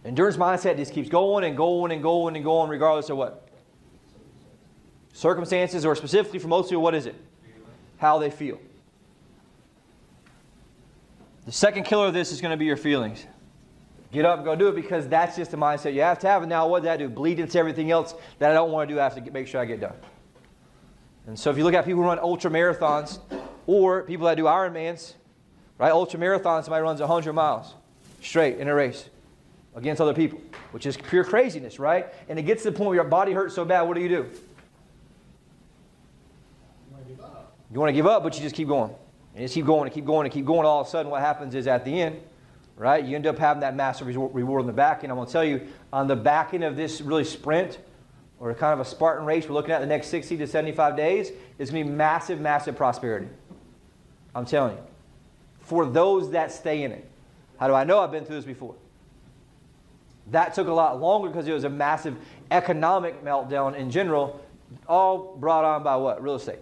Endurance 0.07 0.37
mindset 0.37 0.77
just 0.77 0.93
keeps 0.93 1.09
going 1.09 1.43
and 1.43 1.57
going 1.57 1.91
and 1.91 2.01
going 2.01 2.37
and 2.37 2.45
going, 2.45 2.69
regardless 2.69 3.09
of 3.09 3.17
what? 3.17 3.49
Circumstances, 5.11 5.83
or 5.83 5.95
specifically 5.95 6.39
for 6.39 6.47
most 6.47 6.69
people, 6.69 6.81
what 6.81 6.95
is 6.95 7.07
it? 7.07 7.15
How 7.97 8.17
they 8.17 8.29
feel. 8.29 8.57
The 11.45 11.51
second 11.51 11.83
killer 11.83 12.07
of 12.07 12.13
this 12.13 12.31
is 12.31 12.39
going 12.39 12.51
to 12.51 12.57
be 12.57 12.65
your 12.65 12.77
feelings. 12.77 13.25
Get 14.13 14.23
up 14.23 14.45
go 14.45 14.55
do 14.55 14.69
it 14.69 14.75
because 14.75 15.09
that's 15.09 15.35
just 15.35 15.51
the 15.51 15.57
mindset 15.57 15.93
you 15.93 16.01
have 16.01 16.19
to 16.19 16.27
have. 16.27 16.41
And 16.41 16.49
now, 16.49 16.69
what 16.69 16.79
does 16.79 16.85
that 16.85 16.99
do? 16.99 17.09
Bleed 17.09 17.39
into 17.39 17.59
everything 17.59 17.91
else 17.91 18.15
that 18.39 18.49
I 18.49 18.53
don't 18.53 18.71
want 18.71 18.87
to 18.87 18.95
do. 18.95 19.01
I 19.01 19.03
have 19.03 19.15
to 19.15 19.21
get, 19.21 19.33
make 19.33 19.47
sure 19.47 19.59
I 19.59 19.65
get 19.65 19.81
done. 19.81 19.95
And 21.25 21.37
so, 21.37 21.49
if 21.49 21.57
you 21.57 21.65
look 21.65 21.73
at 21.73 21.83
people 21.83 22.01
who 22.01 22.07
run 22.07 22.19
ultra 22.19 22.49
marathons 22.49 23.19
or 23.65 24.03
people 24.03 24.25
that 24.27 24.35
do 24.35 24.43
Ironmans, 24.43 25.15
right? 25.77 25.91
Ultra 25.91 26.17
marathons, 26.17 26.63
somebody 26.63 26.81
runs 26.81 27.01
100 27.01 27.33
miles 27.33 27.73
straight 28.21 28.59
in 28.59 28.69
a 28.69 28.73
race 28.73 29.09
against 29.77 30.01
other 30.01 30.13
people, 30.13 30.41
which 30.71 30.85
is 30.85 30.97
pure 30.97 31.23
craziness, 31.23 31.79
right? 31.79 32.13
And 32.27 32.37
it 32.37 32.43
gets 32.43 32.63
to 32.63 32.71
the 32.71 32.77
point 32.77 32.87
where 32.89 32.95
your 32.95 33.03
body 33.03 33.31
hurts 33.31 33.53
so 33.53 33.63
bad, 33.63 33.83
what 33.83 33.93
do 33.93 34.01
you 34.01 34.09
do? 34.09 34.29
You 37.71 37.79
want 37.79 37.89
to 37.89 37.93
give 37.93 38.07
up, 38.07 38.23
but 38.23 38.35
you 38.35 38.41
just 38.41 38.55
keep 38.55 38.67
going. 38.67 38.93
And 39.35 39.43
just 39.43 39.53
keep 39.53 39.65
going 39.65 39.85
and 39.85 39.93
keep 39.93 40.05
going 40.05 40.25
and 40.25 40.33
keep 40.33 40.45
going. 40.45 40.65
All 40.65 40.81
of 40.81 40.87
a 40.87 40.89
sudden, 40.89 41.11
what 41.11 41.21
happens 41.21 41.53
is 41.53 41.67
at 41.67 41.85
the 41.85 42.01
end, 42.01 42.19
right, 42.75 43.03
you 43.03 43.15
end 43.15 43.27
up 43.27 43.37
having 43.37 43.61
that 43.61 43.75
massive 43.75 44.07
reward 44.07 44.61
on 44.61 44.67
the 44.67 44.73
back 44.73 45.03
end. 45.03 45.11
I'm 45.11 45.17
going 45.17 45.27
to 45.27 45.31
tell 45.31 45.43
you, 45.43 45.67
on 45.93 46.07
the 46.07 46.15
back 46.15 46.55
end 46.55 46.63
of 46.63 46.75
this 46.75 46.99
really 47.01 47.23
sprint, 47.23 47.77
or 48.39 48.51
kind 48.55 48.73
of 48.73 48.79
a 48.79 48.89
Spartan 48.89 49.25
race 49.25 49.47
we're 49.47 49.53
looking 49.53 49.71
at 49.71 49.79
the 49.79 49.87
next 49.87 50.07
60 50.07 50.37
to 50.37 50.47
75 50.47 50.97
days, 50.97 51.31
is 51.59 51.69
going 51.69 51.85
to 51.85 51.91
be 51.91 51.95
massive, 51.95 52.39
massive 52.39 52.75
prosperity. 52.75 53.27
I'm 54.33 54.45
telling 54.45 54.75
you. 54.75 54.83
For 55.59 55.85
those 55.85 56.31
that 56.31 56.51
stay 56.51 56.81
in 56.83 56.91
it. 56.91 57.07
How 57.59 57.67
do 57.67 57.73
I 57.75 57.83
know? 57.83 57.99
I've 57.99 58.11
been 58.11 58.25
through 58.25 58.37
this 58.37 58.45
before. 58.45 58.75
That 60.31 60.53
took 60.53 60.67
a 60.67 60.73
lot 60.73 60.99
longer 60.99 61.29
because 61.29 61.47
it 61.47 61.53
was 61.53 61.63
a 61.63 61.69
massive 61.69 62.17
economic 62.51 63.23
meltdown 63.23 63.75
in 63.75 63.89
general, 63.89 64.41
all 64.87 65.35
brought 65.37 65.63
on 65.63 65.83
by 65.83 65.95
what? 65.95 66.21
Real 66.21 66.35
estate. 66.35 66.59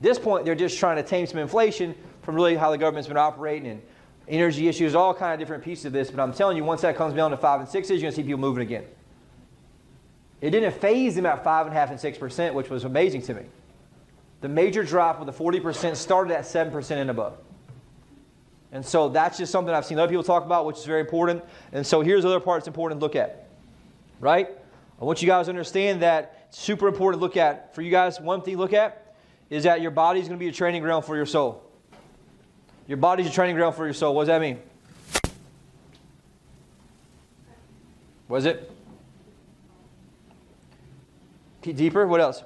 this 0.00 0.18
point, 0.18 0.44
they're 0.44 0.54
just 0.54 0.78
trying 0.78 0.96
to 0.96 1.02
tame 1.02 1.26
some 1.26 1.38
inflation 1.38 1.94
from 2.22 2.34
really 2.34 2.56
how 2.56 2.70
the 2.70 2.78
government's 2.78 3.08
been 3.08 3.16
operating 3.16 3.70
and 3.70 3.82
energy 4.28 4.68
issues, 4.68 4.94
all 4.94 5.12
kind 5.12 5.34
of 5.34 5.38
different 5.38 5.62
pieces 5.62 5.86
of 5.86 5.92
this. 5.92 6.10
But 6.10 6.20
I'm 6.20 6.32
telling 6.32 6.56
you, 6.56 6.64
once 6.64 6.80
that 6.82 6.96
comes 6.96 7.14
down 7.14 7.30
to 7.32 7.36
five 7.36 7.60
and 7.60 7.68
sixes, 7.68 7.90
you're 7.90 8.02
going 8.02 8.12
to 8.12 8.16
see 8.16 8.22
people 8.22 8.40
moving 8.40 8.62
again. 8.62 8.84
It 10.40 10.50
didn't 10.50 10.72
phase 10.72 11.14
them 11.14 11.26
at 11.26 11.44
five 11.44 11.66
and 11.66 11.76
a 11.76 11.78
half 11.78 11.90
and 11.90 12.00
six 12.00 12.16
percent, 12.16 12.54
which 12.54 12.70
was 12.70 12.84
amazing 12.84 13.22
to 13.22 13.34
me. 13.34 13.42
The 14.40 14.48
major 14.48 14.82
drop 14.82 15.20
with 15.20 15.26
the 15.26 15.44
40% 15.44 15.96
started 15.96 16.34
at 16.34 16.44
7% 16.44 16.90
and 16.92 17.10
above. 17.10 17.36
And 18.72 18.84
so 18.84 19.08
that's 19.08 19.38
just 19.38 19.50
something 19.50 19.74
I've 19.74 19.84
seen 19.84 19.98
other 19.98 20.10
people 20.10 20.22
talk 20.22 20.44
about, 20.44 20.64
which 20.64 20.78
is 20.78 20.84
very 20.84 21.00
important. 21.00 21.44
And 21.72 21.84
so 21.84 22.00
here's 22.02 22.22
the 22.22 22.28
other 22.28 22.40
part 22.40 22.60
that's 22.60 22.68
important 22.68 23.00
to 23.00 23.04
look 23.04 23.16
at. 23.16 23.48
Right? 24.20 24.48
I 25.00 25.04
want 25.04 25.22
you 25.22 25.26
guys 25.26 25.46
to 25.46 25.50
understand 25.50 26.02
that 26.02 26.46
it's 26.48 26.58
super 26.58 26.86
important 26.86 27.20
to 27.20 27.24
look 27.24 27.36
at. 27.36 27.74
For 27.74 27.82
you 27.82 27.90
guys, 27.90 28.20
one 28.20 28.42
thing 28.42 28.54
to 28.54 28.60
look 28.60 28.72
at 28.72 29.16
is 29.48 29.64
that 29.64 29.80
your 29.80 29.90
body 29.90 30.20
is 30.20 30.28
going 30.28 30.38
to 30.38 30.44
be 30.44 30.48
a 30.48 30.52
training 30.52 30.82
ground 30.82 31.04
for 31.04 31.16
your 31.16 31.26
soul. 31.26 31.64
Your 32.86 32.98
body's 32.98 33.26
a 33.26 33.30
training 33.30 33.56
ground 33.56 33.74
for 33.74 33.84
your 33.84 33.94
soul. 33.94 34.14
What 34.14 34.22
does 34.22 34.28
that 34.28 34.40
mean? 34.40 34.60
What 38.28 38.38
is 38.38 38.46
it? 38.46 38.70
Deeper. 41.62 42.06
What 42.06 42.20
else? 42.20 42.44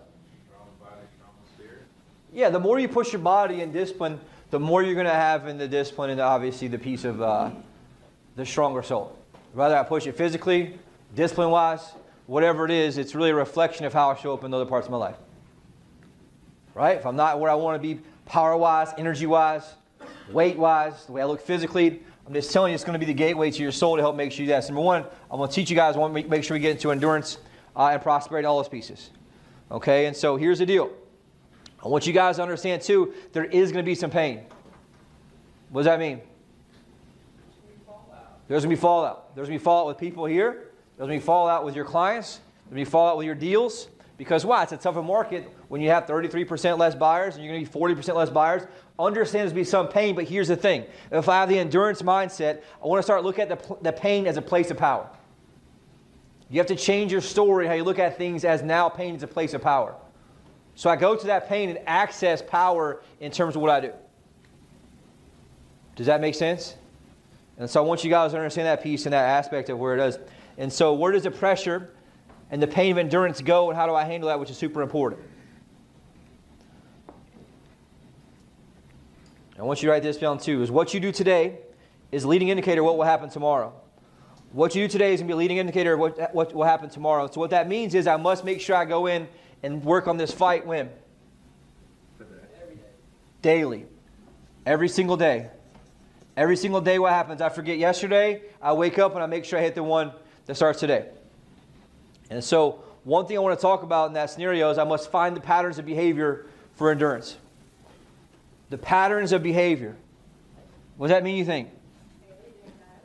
Yeah, 2.32 2.48
the 2.50 2.58
more 2.58 2.78
you 2.78 2.88
push 2.88 3.12
your 3.12 3.22
body 3.22 3.60
in 3.60 3.70
discipline, 3.70 4.18
the 4.54 4.60
more 4.60 4.84
you're 4.84 4.94
going 4.94 5.04
to 5.04 5.12
have 5.12 5.48
in 5.48 5.58
the 5.58 5.66
discipline 5.66 6.10
and 6.10 6.20
obviously 6.20 6.68
the 6.68 6.78
piece 6.78 7.02
of 7.02 7.20
uh, 7.20 7.50
the 8.36 8.46
stronger 8.46 8.84
soul. 8.84 9.18
Whether 9.52 9.76
I 9.76 9.82
push 9.82 10.06
it 10.06 10.16
physically, 10.16 10.78
discipline 11.16 11.50
wise, 11.50 11.80
whatever 12.28 12.64
it 12.64 12.70
is, 12.70 12.96
it's 12.96 13.16
really 13.16 13.30
a 13.30 13.34
reflection 13.34 13.84
of 13.84 13.92
how 13.92 14.12
I 14.12 14.14
show 14.14 14.32
up 14.32 14.44
in 14.44 14.54
other 14.54 14.64
parts 14.64 14.86
of 14.86 14.92
my 14.92 14.96
life. 14.96 15.16
Right? 16.72 16.96
If 16.96 17.04
I'm 17.04 17.16
not 17.16 17.40
where 17.40 17.50
I 17.50 17.54
want 17.54 17.82
to 17.82 17.94
be 17.94 18.00
power 18.26 18.56
wise, 18.56 18.90
energy 18.96 19.26
wise, 19.26 19.74
weight 20.30 20.56
wise, 20.56 21.04
the 21.06 21.10
way 21.10 21.22
I 21.22 21.24
look 21.24 21.40
physically, 21.40 22.00
I'm 22.24 22.32
just 22.32 22.52
telling 22.52 22.70
you 22.70 22.76
it's 22.76 22.84
going 22.84 22.92
to 22.92 23.04
be 23.04 23.12
the 23.12 23.18
gateway 23.18 23.50
to 23.50 23.60
your 23.60 23.72
soul 23.72 23.96
to 23.96 24.02
help 24.02 24.14
make 24.14 24.30
sure 24.30 24.44
you 24.44 24.50
that's 24.50 24.68
number 24.68 24.82
one. 24.82 25.04
I'm 25.32 25.38
going 25.38 25.48
to 25.48 25.54
teach 25.54 25.68
you 25.68 25.74
guys, 25.74 25.96
I 25.96 25.98
want 25.98 26.14
to 26.14 26.28
make 26.28 26.44
sure 26.44 26.54
we 26.54 26.60
get 26.60 26.70
into 26.70 26.92
endurance 26.92 27.38
uh, 27.74 27.88
and 27.88 28.00
prosperity, 28.00 28.46
all 28.46 28.58
those 28.58 28.68
pieces. 28.68 29.10
Okay, 29.72 30.06
and 30.06 30.16
so 30.16 30.36
here's 30.36 30.60
the 30.60 30.66
deal. 30.66 30.92
I 31.84 31.88
want 31.88 32.06
you 32.06 32.12
guys 32.12 32.36
to 32.36 32.42
understand 32.42 32.82
too, 32.82 33.12
there 33.32 33.44
is 33.44 33.70
going 33.70 33.84
to 33.84 33.88
be 33.88 33.94
some 33.94 34.10
pain. 34.10 34.40
What 35.68 35.82
does 35.82 35.86
that 35.86 35.98
mean? 35.98 36.20
There's 38.48 38.64
going 38.64 38.74
to 38.74 38.76
be 38.76 38.80
fallout. 38.80 39.34
There's 39.34 39.48
going 39.48 39.58
to 39.58 39.62
be 39.62 39.64
fallout 39.64 39.86
with 39.86 39.98
people 39.98 40.24
here. 40.24 40.70
There's 40.96 41.08
going 41.08 41.18
to 41.18 41.22
be 41.22 41.26
fallout 41.26 41.64
with 41.64 41.76
your 41.76 41.84
clients. 41.84 42.40
There's 42.64 42.74
going 42.74 42.84
to 42.84 42.90
be 42.90 42.90
fallout 42.90 43.16
with 43.16 43.26
your 43.26 43.34
deals. 43.34 43.88
Because 44.16 44.46
why? 44.46 44.62
It's 44.62 44.72
a 44.72 44.76
tougher 44.76 45.02
market 45.02 45.50
when 45.68 45.80
you 45.80 45.90
have 45.90 46.06
33% 46.06 46.78
less 46.78 46.94
buyers 46.94 47.34
and 47.34 47.44
you're 47.44 47.52
going 47.52 47.66
to 47.66 47.70
be 47.70 47.78
40% 47.78 48.14
less 48.14 48.30
buyers. 48.30 48.62
Understand 48.98 49.40
there's 49.40 49.52
going 49.52 49.64
to 49.64 49.68
be 49.68 49.70
some 49.70 49.88
pain, 49.88 50.14
but 50.14 50.24
here's 50.24 50.48
the 50.48 50.56
thing. 50.56 50.84
If 51.10 51.28
I 51.28 51.40
have 51.40 51.48
the 51.48 51.58
endurance 51.58 52.00
mindset, 52.00 52.62
I 52.82 52.86
want 52.86 53.00
to 53.00 53.02
start 53.02 53.24
looking 53.24 53.42
at 53.42 53.48
the, 53.48 53.76
the 53.82 53.92
pain 53.92 54.26
as 54.26 54.36
a 54.36 54.42
place 54.42 54.70
of 54.70 54.76
power. 54.76 55.08
You 56.48 56.60
have 56.60 56.68
to 56.68 56.76
change 56.76 57.10
your 57.10 57.20
story, 57.20 57.66
how 57.66 57.72
you 57.72 57.82
look 57.82 57.98
at 57.98 58.16
things 58.16 58.44
as 58.44 58.62
now 58.62 58.88
pain 58.88 59.16
is 59.16 59.24
a 59.24 59.26
place 59.26 59.52
of 59.54 59.62
power. 59.62 59.96
So 60.74 60.90
I 60.90 60.96
go 60.96 61.16
to 61.16 61.26
that 61.26 61.48
pain 61.48 61.68
and 61.68 61.78
access 61.86 62.42
power 62.42 63.02
in 63.20 63.30
terms 63.30 63.56
of 63.56 63.62
what 63.62 63.70
I 63.70 63.80
do. 63.80 63.92
Does 65.96 66.06
that 66.06 66.20
make 66.20 66.34
sense? 66.34 66.74
And 67.58 67.70
so 67.70 67.82
I 67.82 67.86
want 67.86 68.02
you 68.02 68.10
guys 68.10 68.32
to 68.32 68.36
understand 68.36 68.66
that 68.66 68.82
piece 68.82 69.06
and 69.06 69.12
that 69.12 69.28
aspect 69.28 69.68
of 69.68 69.78
where 69.78 69.96
it 69.96 70.00
is. 70.00 70.18
And 70.58 70.72
so 70.72 70.92
where 70.94 71.12
does 71.12 71.22
the 71.22 71.30
pressure 71.30 71.90
and 72.50 72.60
the 72.60 72.66
pain 72.66 72.92
of 72.92 72.98
endurance 72.98 73.40
go 73.40 73.70
and 73.70 73.76
how 73.76 73.86
do 73.86 73.94
I 73.94 74.04
handle 74.04 74.28
that, 74.28 74.40
which 74.40 74.50
is 74.50 74.56
super 74.56 74.82
important. 74.82 75.22
I 79.56 79.62
want 79.62 79.82
you 79.82 79.86
to 79.86 79.92
write 79.92 80.02
this 80.02 80.16
down 80.16 80.38
too, 80.38 80.62
is 80.62 80.70
what 80.70 80.92
you 80.92 81.00
do 81.00 81.12
today 81.12 81.58
is 82.10 82.24
leading 82.24 82.48
indicator 82.48 82.82
what 82.82 82.96
will 82.96 83.04
happen 83.04 83.30
tomorrow. 83.30 83.72
What 84.52 84.74
you 84.74 84.84
do 84.84 84.88
today 84.88 85.14
is 85.14 85.20
going 85.20 85.28
to 85.28 85.32
be 85.32 85.34
a 85.34 85.36
leading 85.36 85.56
indicator 85.56 85.94
of 85.94 86.00
what, 86.00 86.34
what 86.34 86.54
will 86.54 86.64
happen 86.64 86.88
tomorrow. 86.88 87.28
So 87.30 87.40
what 87.40 87.50
that 87.50 87.68
means 87.68 87.94
is 87.94 88.06
I 88.06 88.16
must 88.16 88.44
make 88.44 88.60
sure 88.60 88.76
I 88.76 88.84
go 88.84 89.06
in 89.06 89.26
and 89.64 89.82
work 89.82 90.06
on 90.06 90.18
this 90.18 90.30
fight 90.30 90.66
when? 90.66 90.90
Daily. 93.40 93.86
Every 94.66 94.88
single 94.88 95.16
day. 95.16 95.48
Every 96.36 96.56
single 96.56 96.82
day, 96.82 96.98
what 96.98 97.12
happens? 97.12 97.40
I 97.40 97.48
forget 97.48 97.78
yesterday, 97.78 98.42
I 98.60 98.74
wake 98.74 98.98
up 98.98 99.14
and 99.14 99.22
I 99.22 99.26
make 99.26 99.44
sure 99.44 99.58
I 99.58 99.62
hit 99.62 99.74
the 99.74 99.82
one 99.82 100.12
that 100.46 100.56
starts 100.56 100.80
today. 100.80 101.06
And 102.28 102.44
so, 102.44 102.82
one 103.04 103.26
thing 103.26 103.36
I 103.36 103.40
want 103.40 103.58
to 103.58 103.62
talk 103.62 103.82
about 103.82 104.08
in 104.08 104.14
that 104.14 104.30
scenario 104.30 104.70
is 104.70 104.76
I 104.78 104.84
must 104.84 105.10
find 105.10 105.34
the 105.36 105.40
patterns 105.40 105.78
of 105.78 105.86
behavior 105.86 106.46
for 106.74 106.90
endurance? 106.90 107.36
The 108.70 108.78
patterns 108.78 109.32
of 109.32 109.42
behavior. 109.42 109.96
What 110.96 111.08
does 111.08 111.14
that 111.14 111.22
mean, 111.22 111.36
you 111.36 111.44
think? 111.44 111.70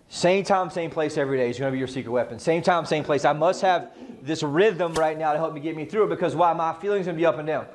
Same 0.10 0.44
time, 0.44 0.72
same 0.72 0.90
place 0.90 1.18
every 1.18 1.38
day 1.38 1.52
is 1.52 1.60
going 1.60 1.72
to 1.72 1.72
be 1.72 1.78
your 1.78 1.88
secret 1.88 2.12
weapon. 2.12 2.40
Same 2.40 2.64
time, 2.64 2.84
same 2.84 3.04
place. 3.04 3.26
I 3.26 3.34
must 3.34 3.62
have 3.62 3.92
this 4.24 4.42
rhythm 4.42 4.94
right 4.96 5.18
now 5.18 5.34
to 5.34 5.38
help 5.38 5.54
me 5.54 5.62
get 5.62 5.76
me 5.76 5.86
through 5.86 6.06
it 6.06 6.10
because 6.10 6.36
why? 6.36 6.52
My 6.54 6.74
feelings 6.74 7.06
going 7.06 7.16
to 7.16 7.22
be 7.22 7.28
up 7.28 7.38
and 7.38 7.48
down. 7.48 7.68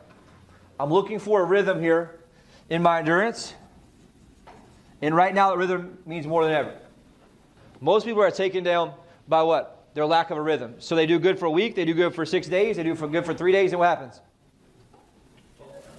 I'm 0.78 0.92
looking 0.92 1.20
for 1.20 1.42
a 1.42 1.44
rhythm 1.44 1.80
here 1.80 2.18
in 2.68 2.82
my 2.82 2.98
endurance. 2.98 3.54
And 5.00 5.14
right 5.14 5.32
now, 5.32 5.50
that 5.50 5.58
rhythm 5.58 5.98
means 6.06 6.26
more 6.26 6.42
than 6.44 6.52
ever. 6.52 6.76
Most 7.80 8.04
people 8.04 8.22
are 8.22 8.30
taken 8.32 8.64
down 8.64 8.94
by 9.28 9.42
what? 9.42 9.86
Their 9.94 10.06
lack 10.06 10.30
of 10.30 10.36
a 10.36 10.42
rhythm. 10.42 10.74
So 10.78 10.96
they 10.96 11.06
do 11.06 11.20
good 11.20 11.38
for 11.38 11.46
a 11.46 11.50
week, 11.50 11.76
they 11.76 11.84
do 11.84 11.94
good 11.94 12.16
for 12.16 12.26
six 12.26 12.48
days, 12.48 12.76
they 12.76 12.82
do 12.82 12.96
for 12.96 13.06
good 13.06 13.24
for 13.24 13.32
three 13.32 13.52
days, 13.52 13.70
and 13.70 13.78
what 13.78 13.90
happens? 13.90 14.20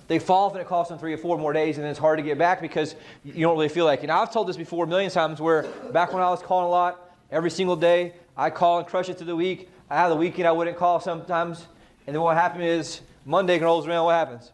They 0.07 0.19
fall 0.19 0.45
off 0.45 0.51
and 0.53 0.61
it 0.61 0.67
costs 0.67 0.89
them 0.89 0.99
three 0.99 1.13
or 1.13 1.17
four 1.17 1.37
more 1.37 1.51
days, 1.51 1.77
and 1.77 1.83
then 1.83 1.91
it's 1.91 1.99
hard 1.99 2.19
to 2.19 2.23
get 2.23 2.37
back 2.37 2.61
because 2.61 2.95
you 3.23 3.41
don't 3.41 3.55
really 3.55 3.69
feel 3.69 3.85
like 3.85 3.99
it. 3.99 4.03
And 4.03 4.11
I've 4.11 4.31
told 4.31 4.47
this 4.47 4.57
before 4.57 4.85
a 4.85 4.87
million 4.87 5.09
times 5.09 5.41
where 5.41 5.63
back 5.91 6.13
when 6.13 6.21
I 6.21 6.29
was 6.29 6.41
calling 6.41 6.65
a 6.65 6.69
lot, 6.69 7.15
every 7.31 7.49
single 7.49 7.75
day, 7.75 8.13
I 8.37 8.49
call 8.49 8.79
and 8.79 8.87
crush 8.87 9.09
it 9.09 9.17
through 9.17 9.27
the 9.27 9.35
week. 9.35 9.69
I 9.89 9.95
have 9.95 10.09
the 10.09 10.15
weekend 10.15 10.47
I 10.47 10.51
wouldn't 10.51 10.77
call 10.77 10.99
sometimes. 10.99 11.65
And 12.05 12.15
then 12.15 12.21
what 12.21 12.37
happened 12.37 12.63
is 12.63 13.01
Monday 13.25 13.57
rolls 13.59 13.87
around, 13.87 14.05
what 14.05 14.13
happens? 14.13 14.51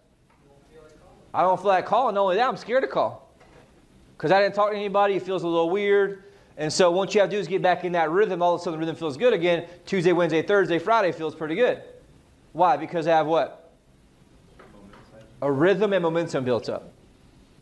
I 1.34 1.42
don't 1.42 1.58
feel 1.58 1.68
like 1.68 1.86
calling. 1.86 2.16
Not 2.16 2.22
only 2.22 2.36
that, 2.38 2.48
I'm 2.48 2.58
scared 2.58 2.84
to 2.84 2.88
call. 2.88 3.30
Because 4.18 4.32
I 4.32 4.42
didn't 4.42 4.56
talk 4.56 4.72
to 4.72 4.78
anybody, 4.78 5.16
it 5.16 5.24
feels 5.24 5.44
a 5.44 5.48
little 5.48 5.70
weird. 5.70 6.24
And 6.58 6.72
so 6.72 6.92
once 6.92 7.14
you 7.14 7.22
have 7.22 7.30
to 7.30 7.36
do 7.36 7.40
is 7.40 7.48
get 7.48 7.62
back 7.62 7.84
in 7.84 7.94
that 7.94 8.12
rhythm, 8.12 8.42
all 8.42 8.56
of 8.56 8.62
a 8.62 8.64
sudden 8.64 8.80
the 8.80 8.86
rhythm 8.86 8.96
feels 8.96 9.18
good 9.18 9.34
again. 9.34 9.66
Tuesday, 9.86 10.12
Wednesday, 10.12 10.42
Thursday, 10.42 10.80
Friday 10.80 11.12
feels 11.12 11.34
pretty 11.34 11.56
good. 11.56 11.82
Why? 12.54 12.78
Because 12.78 13.08
I 13.08 13.12
have 13.12 13.28
what? 13.28 13.61
A 15.42 15.52
rhythm 15.52 15.94
and 15.94 16.04
momentum 16.04 16.44
built 16.44 16.70
up. 16.70 16.94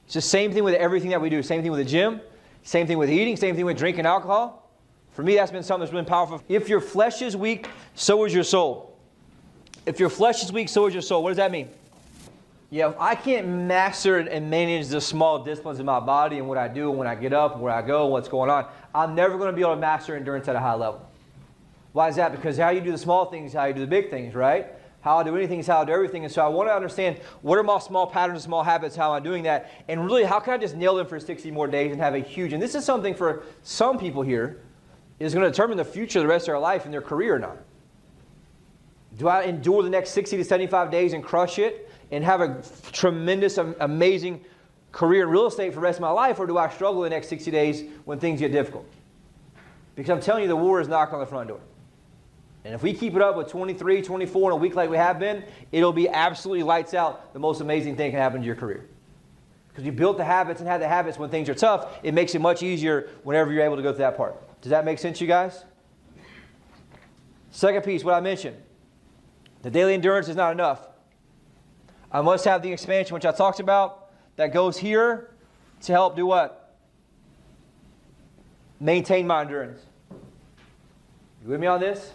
It's 0.06 0.16
the 0.16 0.22
same 0.22 0.52
thing 0.52 0.64
with 0.64 0.76
everything 0.76 1.12
that 1.12 1.22
we 1.22 1.30
do. 1.30 1.44
Same 1.44 1.62
thing 1.62 1.72
with 1.72 1.80
the 1.80 1.90
gym, 1.90 2.22
same 2.64 2.88
thing 2.88 2.98
with 2.98 3.10
eating, 3.10 3.38
same 3.38 3.56
thing 3.56 3.66
with 3.66 3.78
drinking 3.78 4.06
alcohol. 4.06 4.70
For 5.12 5.24
me, 5.24 5.36
that's 5.36 5.52
been 5.52 5.64
something 5.64 5.82
that's 5.82 5.92
been 5.92 6.06
powerful. 6.06 6.42
If 6.48 6.70
your 6.70 6.82
flesh 6.82 7.22
is 7.22 7.36
weak, 7.36 7.68
so 7.94 8.24
is 8.26 8.34
your 8.34 8.44
soul. 8.44 8.98
If 9.86 10.00
your 10.00 10.10
flesh 10.10 10.44
is 10.44 10.52
weak, 10.52 10.70
so 10.70 10.88
is 10.88 10.94
your 10.94 11.02
soul. 11.02 11.24
What 11.24 11.30
does 11.30 11.38
that 11.38 11.52
mean? 11.52 11.70
Yeah, 12.72 12.94
I 13.00 13.16
can't 13.16 13.48
master 13.48 14.20
and 14.20 14.50
manage 14.50 14.88
the 14.90 15.02
small 15.02 15.44
disciplines 15.44 15.80
in 15.80 15.86
my 15.86 16.00
body 16.00 16.38
and 16.38 16.48
what 16.48 16.58
I 16.58 16.68
do 16.68 16.92
when 16.92 17.08
I 17.08 17.16
get 17.16 17.34
up 17.34 17.58
where 17.58 17.74
I 17.74 17.82
go 17.82 18.06
what's 18.08 18.28
going 18.28 18.50
on. 18.50 18.68
I'm 18.94 19.16
never 19.16 19.38
going 19.38 19.50
to 19.50 19.56
be 19.56 19.62
able 19.62 19.74
to 19.74 19.80
master 19.80 20.16
endurance 20.16 20.48
at 20.48 20.56
a 20.56 20.60
high 20.60 20.76
level. 20.76 21.08
Why 21.94 22.10
is 22.10 22.16
that? 22.18 22.32
Because 22.32 22.58
how 22.58 22.70
you 22.70 22.82
do 22.82 22.92
the 22.92 22.98
small 22.98 23.26
things, 23.26 23.54
how 23.54 23.66
you 23.66 23.74
do 23.74 23.82
the 23.82 23.88
big 23.88 24.12
things, 24.12 24.36
right? 24.36 24.68
How 25.02 25.18
I 25.18 25.24
do 25.24 25.36
anything 25.36 25.60
is 25.60 25.68
how 25.68 25.82
I 25.82 25.86
do 25.86 25.94
everything. 25.94 26.26
And 26.26 26.34
so 26.34 26.44
I 26.44 26.50
want 26.50 26.68
to 26.70 26.74
understand 26.74 27.18
what 27.42 27.58
are 27.58 27.64
my 27.64 27.80
small 27.80 28.06
patterns 28.06 28.44
small 28.44 28.64
habits, 28.64 28.96
how 28.96 29.14
am 29.14 29.22
I 29.22 29.24
doing 29.24 29.44
that? 29.44 29.72
And 29.88 30.06
really, 30.06 30.26
how 30.26 30.40
can 30.40 30.54
I 30.54 30.58
just 30.58 30.76
nail 30.76 30.96
them 30.96 31.08
for 31.08 31.20
60 31.20 31.50
more 31.52 31.68
days 31.68 31.92
and 31.92 32.02
have 32.02 32.16
a 32.16 32.20
huge, 32.20 32.54
and 32.54 32.62
this 32.62 32.76
is 32.76 32.84
something 32.84 33.16
for 33.16 33.44
some 33.64 33.98
people 33.98 34.22
here, 34.22 34.62
is 35.20 35.34
going 35.34 35.44
to 35.44 35.50
determine 35.50 35.78
the 35.78 35.86
future 35.86 36.20
of 36.20 36.24
the 36.24 36.30
rest 36.30 36.44
of 36.44 36.48
their 36.48 36.60
life 36.60 36.86
and 36.86 36.94
their 36.94 37.02
career 37.02 37.36
or 37.36 37.40
not. 37.40 37.58
Do 39.18 39.28
I 39.28 39.44
endure 39.44 39.84
the 39.84 39.90
next 39.90 40.12
60 40.12 40.38
to 40.38 40.44
75 40.44 40.92
days 40.92 41.14
and 41.14 41.24
crush 41.24 41.60
it 41.60 41.90
and 42.12 42.24
have 42.24 42.42
a 42.42 42.62
tremendous, 42.92 43.58
amazing 43.58 44.44
career 44.92 45.24
in 45.24 45.30
real 45.30 45.46
estate 45.46 45.70
for 45.70 45.76
the 45.76 45.82
rest 45.82 45.98
of 45.98 46.02
my 46.02 46.10
life, 46.10 46.40
or 46.40 46.48
do 46.48 46.58
I 46.58 46.70
struggle 46.70 47.02
the 47.02 47.10
next 47.10 47.28
60 47.28 47.52
days 47.52 47.84
when 48.06 48.20
things 48.20 48.40
get 48.40 48.52
difficult? 48.52 48.86
Because 49.96 50.10
I'm 50.10 50.22
telling 50.22 50.44
you, 50.44 50.48
the 50.48 50.56
war 50.56 50.80
is 50.82 50.88
knocking 50.88 51.16
on 51.16 51.20
the 51.20 51.26
front 51.26 51.50
door. 51.50 51.60
And 52.66 52.74
if 52.74 52.84
we 52.84 52.94
keep 52.94 53.16
it 53.16 53.22
up 53.22 53.38
with 53.38 53.48
23, 53.48 54.02
24 54.02 54.52
in 54.52 54.54
a 54.54 54.56
week 54.58 54.76
like 54.76 54.90
we 54.90 54.98
have 54.98 55.18
been, 55.20 55.44
it'll 55.72 55.94
be 55.94 56.10
absolutely 56.10 56.64
lights 56.64 56.94
out. 56.94 57.34
The 57.34 57.40
most 57.40 57.62
amazing 57.62 57.96
thing 57.96 58.12
can 58.12 58.20
happen 58.20 58.42
to 58.42 58.46
your 58.46 58.56
career. 58.56 58.86
Because 59.70 59.86
you 59.86 59.92
built 59.92 60.18
the 60.18 60.26
habits 60.26 60.60
and 60.60 60.68
had 60.68 60.82
the 60.82 60.88
habits 60.88 61.18
when 61.18 61.30
things 61.30 61.48
are 61.48 61.56
tough, 61.56 62.00
it 62.04 62.14
makes 62.14 62.36
it 62.36 62.42
much 62.42 62.62
easier 62.62 63.10
whenever 63.24 63.54
you're 63.54 63.64
able 63.64 63.78
to 63.78 63.82
go 63.82 63.92
through 63.92 64.00
that 64.00 64.18
part. 64.18 64.62
Does 64.62 64.72
that 64.72 64.84
make 64.84 65.00
sense, 65.00 65.22
you 65.22 65.28
guys? 65.28 65.64
Second 67.52 67.84
piece, 67.84 68.04
what 68.04 68.14
I 68.14 68.20
mentioned 68.20 68.58
the 69.62 69.70
daily 69.70 69.94
endurance 69.94 70.30
is 70.30 70.36
not 70.36 70.52
enough. 70.52 70.88
I 72.12 72.22
must 72.22 72.46
have 72.46 72.62
the 72.62 72.72
expansion, 72.72 73.14
which 73.14 73.26
I 73.26 73.32
talked 73.32 73.60
about, 73.60 74.12
that 74.38 74.54
goes 74.54 74.78
here 74.78 75.32
to 75.82 75.92
help 75.92 76.16
do 76.16 76.26
what? 76.26 76.76
Maintain 78.80 79.28
my 79.28 79.42
endurance. 79.42 79.82
You 81.44 81.50
with 81.50 81.60
me 81.60 81.68
on 81.68 81.80
this? 81.80 82.14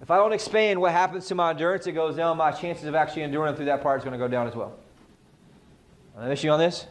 If 0.00 0.10
I 0.10 0.16
don't 0.16 0.32
expand 0.32 0.80
what 0.80 0.92
happens 0.92 1.26
to 1.26 1.34
my 1.34 1.50
endurance, 1.50 1.86
it 1.86 1.92
goes 1.92 2.16
down. 2.16 2.36
My 2.36 2.52
chances 2.52 2.84
of 2.86 2.94
actually 2.94 3.22
enduring 3.22 3.54
through 3.54 3.66
that 3.66 3.82
part 3.82 4.00
is 4.00 4.04
going 4.04 4.18
to 4.18 4.18
go 4.18 4.28
down 4.28 4.48
as 4.48 4.54
well. 4.54 4.74
Am 6.16 6.24
I 6.24 6.28
missing 6.28 6.50
on 6.50 6.58
this? 6.58 6.86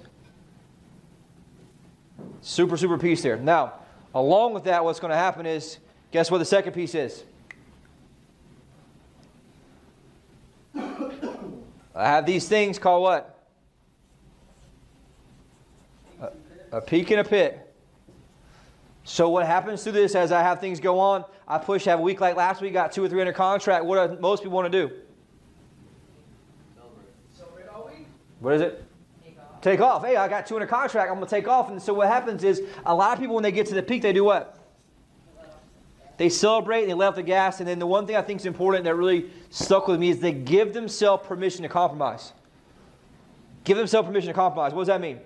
Super, 2.42 2.78
super 2.78 2.98
piece 2.98 3.22
there. 3.22 3.38
Now, 3.38 3.74
along 4.14 4.54
with 4.54 4.66
that, 4.66 4.84
what's 4.84 5.00
going 5.00 5.12
to 5.12 5.18
happen 5.18 5.46
is 5.46 5.80
guess 6.12 6.30
what 6.30 6.38
the 6.38 6.46
second 6.46 6.74
piece 6.74 6.96
is? 6.96 7.24
I 10.76 12.08
have 12.08 12.26
these 12.26 12.48
things 12.48 12.80
called 12.80 13.04
what? 13.04 13.44
A, 16.22 16.32
a 16.78 16.82
peak 16.82 17.12
and 17.12 17.20
a 17.20 17.24
pit. 17.24 17.69
So 19.10 19.28
what 19.28 19.44
happens 19.48 19.84
to 19.86 19.92
this 19.92 20.14
as 20.14 20.32
I 20.32 20.44
have 20.44 20.62
things 20.62 20.80
go 20.80 21.00
on? 21.00 21.26
I 21.48 21.58
push, 21.58 21.86
have 21.86 21.98
a 21.98 22.02
week 22.02 22.22
like 22.22 22.36
last 22.36 22.62
week, 22.62 22.74
got 22.74 22.92
two 22.92 23.04
or 23.04 23.10
three 23.10 23.20
under 23.20 23.34
contract. 23.34 23.84
What 23.84 24.12
do 24.12 24.22
most 24.22 24.44
people 24.44 24.56
want 24.56 24.72
to 24.72 24.88
do? 24.88 24.94
Celebrate 27.36 27.68
all 27.70 27.88
week. 27.88 28.06
What 28.40 28.54
is 28.54 28.62
it? 28.62 28.86
Take 29.24 29.40
off. 29.40 29.62
Take 29.62 29.82
off. 29.82 30.06
Hey, 30.06 30.16
I 30.16 30.28
got 30.28 30.46
two 30.46 30.54
under 30.58 30.68
contract. 30.68 31.10
I'm 31.10 31.18
going 31.18 31.28
to 31.28 31.36
take 31.36 31.48
off. 31.48 31.72
And 31.72 31.82
so 31.82 31.92
what 31.92 32.08
happens 32.08 32.44
is 32.44 32.62
a 32.86 32.94
lot 32.94 33.14
of 33.14 33.20
people, 33.20 33.34
when 33.34 33.42
they 33.42 33.52
get 33.52 33.66
to 33.70 33.74
the 33.74 33.82
peak, 33.82 34.04
they 34.04 34.14
do 34.14 34.24
what? 34.24 34.60
They 36.18 36.30
celebrate 36.30 36.82
and 36.82 36.92
they 36.92 36.94
let 36.94 37.08
off 37.08 37.16
the 37.16 37.24
gas. 37.24 37.62
And 37.62 37.68
then 37.68 37.80
the 37.80 37.88
one 37.88 38.06
thing 38.06 38.16
I 38.16 38.22
think 38.22 38.42
is 38.42 38.46
important 38.46 38.84
that 38.84 38.94
really 38.94 39.32
stuck 39.50 39.88
with 39.88 40.00
me 40.00 40.12
is 40.12 40.20
they 40.20 40.34
give 40.34 40.72
themselves 40.72 41.26
permission 41.26 41.64
to 41.64 41.70
compromise. 41.70 42.34
Give 43.64 43.76
themselves 43.76 44.06
permission 44.06 44.28
to 44.28 44.36
compromise. 44.36 44.72
What 44.72 44.82
does 44.82 44.90
that 44.90 45.02
mean? 45.02 45.20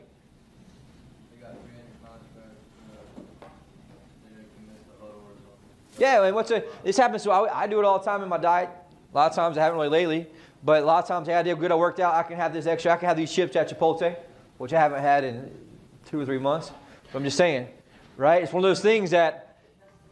Yeah, 6.04 6.26
and 6.26 6.36
what's 6.36 6.52
a, 6.52 6.62
this 6.84 6.98
happens. 6.98 7.24
So 7.24 7.32
I, 7.32 7.62
I, 7.62 7.66
do 7.66 7.80
it 7.80 7.86
all 7.86 7.98
the 7.98 8.04
time 8.04 8.22
in 8.24 8.28
my 8.28 8.38
diet. 8.38 8.70
A 9.14 9.16
lot 9.16 9.30
of 9.30 9.36
times 9.38 9.58
I 9.58 9.62
haven't 9.62 9.78
really 9.78 9.88
lately, 9.88 10.28
but 10.62 10.84
a 10.84 10.86
lot 10.86 11.02
of 11.02 11.08
times, 11.08 11.28
hey, 11.28 11.34
I 11.34 11.44
did 11.44 11.58
good. 11.58 11.72
I 11.72 11.76
worked 11.76 12.02
out. 12.02 12.14
I 12.14 12.24
can 12.24 12.36
have 12.36 12.52
this 12.52 12.66
extra. 12.66 12.92
I 12.92 12.98
can 12.98 13.08
have 13.08 13.16
these 13.16 13.32
chips 13.32 13.56
at 13.56 13.70
Chipotle, 13.70 14.14
which 14.58 14.74
I 14.74 14.82
haven't 14.82 15.00
had 15.00 15.24
in 15.24 15.50
two 16.06 16.20
or 16.20 16.26
three 16.26 16.40
months. 16.40 16.74
But 17.10 17.20
I'm 17.20 17.24
just 17.24 17.38
saying, 17.38 17.70
right? 18.18 18.44
It's 18.44 18.52
one 18.52 18.62
of 18.66 18.70
those 18.70 18.82
things 18.82 19.12
that 19.12 19.60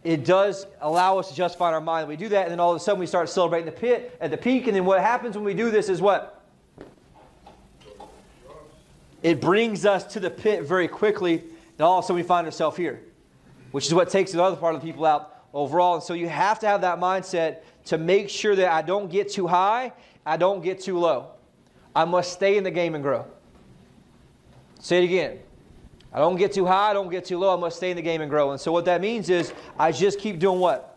it 0.06 0.24
does 0.24 0.66
allow 0.80 1.18
us 1.18 1.28
to 1.28 1.36
justify 1.36 1.68
in 1.68 1.74
our 1.74 1.82
mind. 1.82 2.08
We 2.08 2.16
do 2.16 2.30
that, 2.30 2.44
and 2.44 2.52
then 2.52 2.62
all 2.62 2.72
of 2.72 2.78
a 2.78 2.80
sudden 2.80 3.02
we 3.02 3.06
start 3.06 3.28
celebrating 3.28 3.66
the 3.66 3.78
pit 3.78 4.18
at 4.22 4.32
the 4.32 4.38
peak. 4.38 4.68
And 4.68 4.76
then 4.78 4.86
what 4.86 5.02
happens 5.02 5.36
when 5.36 5.44
we 5.44 5.54
do 5.54 5.72
this 5.72 5.90
is 5.90 6.00
what? 6.00 6.42
It 9.24 9.42
brings 9.42 9.86
us 9.86 10.06
to 10.14 10.22
the 10.22 10.30
pit 10.30 10.64
very 10.64 10.88
quickly, 10.88 11.40
and 11.40 11.82
all 11.82 12.00
of 12.00 12.06
a 12.06 12.08
sudden 12.08 12.16
we 12.16 12.24
find 12.24 12.48
ourselves 12.48 12.78
here, 12.78 13.02
which 13.72 13.88
is 13.88 13.94
what 13.94 14.10
takes 14.10 14.32
the 14.32 14.42
other 14.42 14.56
part 14.56 14.74
of 14.74 14.80
the 14.80 14.88
people 14.88 15.06
out 15.06 15.32
overall. 15.54 15.96
And 15.96 16.04
so 16.04 16.14
you 16.14 16.30
have 16.30 16.60
to 16.60 16.68
have 16.68 16.82
that 16.82 17.00
mindset 17.00 17.60
to 17.86 17.98
make 17.98 18.30
sure 18.30 18.56
that 18.56 18.72
I 18.72 18.82
don't 18.82 19.10
get 19.12 19.30
too 19.30 19.48
high, 19.48 19.94
I 20.26 20.38
don't 20.38 20.62
get 20.62 20.82
too 20.82 21.00
low. 21.00 21.32
I 21.96 22.06
must 22.06 22.32
stay 22.32 22.58
in 22.58 22.64
the 22.64 22.72
game 22.72 22.96
and 22.96 23.04
grow. 23.04 23.26
Say 24.80 25.02
it 25.02 25.06
again. 25.06 25.40
I 26.14 26.20
don't 26.20 26.36
get 26.36 26.52
too 26.52 26.66
high, 26.66 26.90
I 26.90 26.94
don't 26.94 27.10
get 27.10 27.26
too 27.26 27.38
low, 27.38 27.56
I 27.56 27.60
must 27.60 27.78
stay 27.78 27.90
in 27.90 27.96
the 27.96 28.02
game 28.02 28.22
and 28.22 28.30
grow. 28.30 28.52
And 28.52 28.60
so 28.60 28.72
what 28.72 28.86
that 28.86 29.00
means 29.00 29.30
is 29.30 29.54
I 29.80 29.92
just 29.92 30.20
keep 30.20 30.40
doing 30.40 30.60
what? 30.60 30.88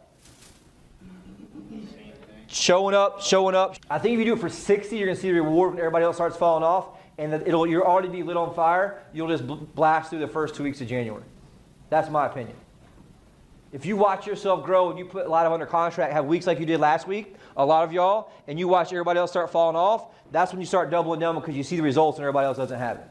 Showing 2.49 2.95
up, 2.95 3.21
showing 3.21 3.55
up. 3.55 3.77
I 3.89 3.99
think 3.99 4.15
if 4.15 4.19
you 4.21 4.25
do 4.25 4.33
it 4.35 4.41
for 4.41 4.49
60, 4.49 4.97
you're 4.97 5.07
going 5.07 5.17
to 5.17 5.21
see 5.21 5.31
the 5.31 5.41
reward 5.41 5.71
when 5.71 5.79
everybody 5.79 6.05
else 6.05 6.17
starts 6.17 6.37
falling 6.37 6.65
off, 6.65 6.99
and 7.19 7.33
it'll, 7.33 7.67
you'll 7.67 7.83
already 7.83 8.09
be 8.09 8.23
lit 8.23 8.37
on 8.37 8.55
fire. 8.55 9.03
You'll 9.13 9.29
just 9.29 9.47
blast 9.75 10.11
through 10.11 10.21
the 10.21 10.29
first 10.29 10.55
two 10.55 10.63
weeks 10.63 10.81
of 10.81 10.89
January. 10.89 11.25
That's 11.91 12.11
my 12.11 12.27
opinion. 12.27 12.57
If 13.75 13.85
you 13.85 13.97
watch 13.97 14.25
yourself 14.25 14.65
grow 14.65 14.91
and 14.91 14.99
you 15.01 15.05
put 15.05 15.27
a 15.27 15.29
lot 15.29 15.47
of 15.47 15.53
under 15.53 15.67
contract, 15.67 16.13
have 16.13 16.27
weeks 16.27 16.47
like 16.47 16.61
you 16.61 16.65
did 16.65 16.79
last 16.79 17.09
week, 17.09 17.35
a 17.57 17.67
lot 17.67 17.83
of 17.83 17.93
y'all, 17.93 18.31
and 18.47 18.57
you 18.57 18.69
watch 18.69 18.93
everybody 18.93 19.19
else 19.19 19.33
start 19.33 19.51
falling 19.51 19.75
off, 19.75 20.15
that's 20.31 20.53
when 20.53 20.61
you 20.61 20.67
start 20.67 20.93
doubling 20.93 21.19
down 21.19 21.35
because 21.35 21.57
you 21.57 21.65
see 21.65 21.75
the 21.75 21.83
results 21.83 22.17
and 22.19 22.23
everybody 22.23 22.47
else 22.47 22.57
doesn't 22.57 22.79
have 22.79 22.99
it. 22.99 23.07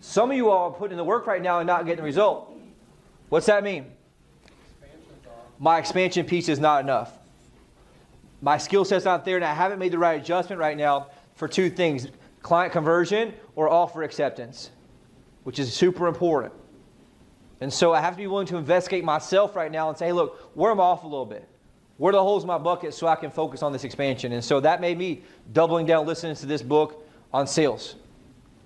Some 0.00 0.30
of 0.30 0.36
you 0.36 0.50
all 0.50 0.68
are 0.68 0.76
putting 0.76 0.92
in 0.92 0.98
the 0.98 1.04
work 1.04 1.26
right 1.26 1.40
now 1.40 1.58
and 1.58 1.66
not 1.66 1.86
getting 1.86 2.02
the 2.02 2.02
result. 2.02 2.52
What's 3.30 3.46
that 3.46 3.64
mean? 3.64 3.86
My 5.58 5.78
expansion 5.78 6.26
piece 6.26 6.50
is 6.50 6.58
not 6.58 6.84
enough. 6.84 7.16
My 8.42 8.58
skill 8.58 8.84
set's 8.84 9.06
not 9.06 9.24
there, 9.24 9.36
and 9.36 9.44
I 9.44 9.54
haven't 9.54 9.78
made 9.78 9.92
the 9.92 9.98
right 9.98 10.20
adjustment 10.20 10.60
right 10.60 10.76
now 10.76 11.06
for 11.34 11.48
two 11.48 11.70
things 11.70 12.08
client 12.42 12.74
conversion 12.74 13.32
or 13.56 13.70
offer 13.70 14.02
acceptance, 14.02 14.70
which 15.44 15.58
is 15.58 15.72
super 15.72 16.08
important. 16.08 16.52
And 17.60 17.72
so 17.72 17.92
I 17.92 18.00
have 18.00 18.14
to 18.14 18.18
be 18.18 18.26
willing 18.26 18.46
to 18.48 18.56
investigate 18.56 19.04
myself 19.04 19.56
right 19.56 19.70
now 19.70 19.88
and 19.88 19.98
say, 19.98 20.06
hey, 20.06 20.12
look, 20.12 20.50
where 20.54 20.70
am 20.70 20.80
I 20.80 20.84
off 20.84 21.04
a 21.04 21.06
little 21.06 21.26
bit? 21.26 21.48
Where 21.96 22.10
are 22.10 22.12
the 22.12 22.22
holes 22.22 22.44
in 22.44 22.46
my 22.46 22.58
bucket 22.58 22.94
so 22.94 23.08
I 23.08 23.16
can 23.16 23.30
focus 23.30 23.62
on 23.62 23.72
this 23.72 23.82
expansion? 23.82 24.32
And 24.32 24.44
so 24.44 24.60
that 24.60 24.80
made 24.80 24.96
me 24.96 25.22
doubling 25.52 25.84
down 25.84 26.06
listening 26.06 26.36
to 26.36 26.46
this 26.46 26.62
book 26.62 27.04
on 27.32 27.46
sales. 27.46 27.96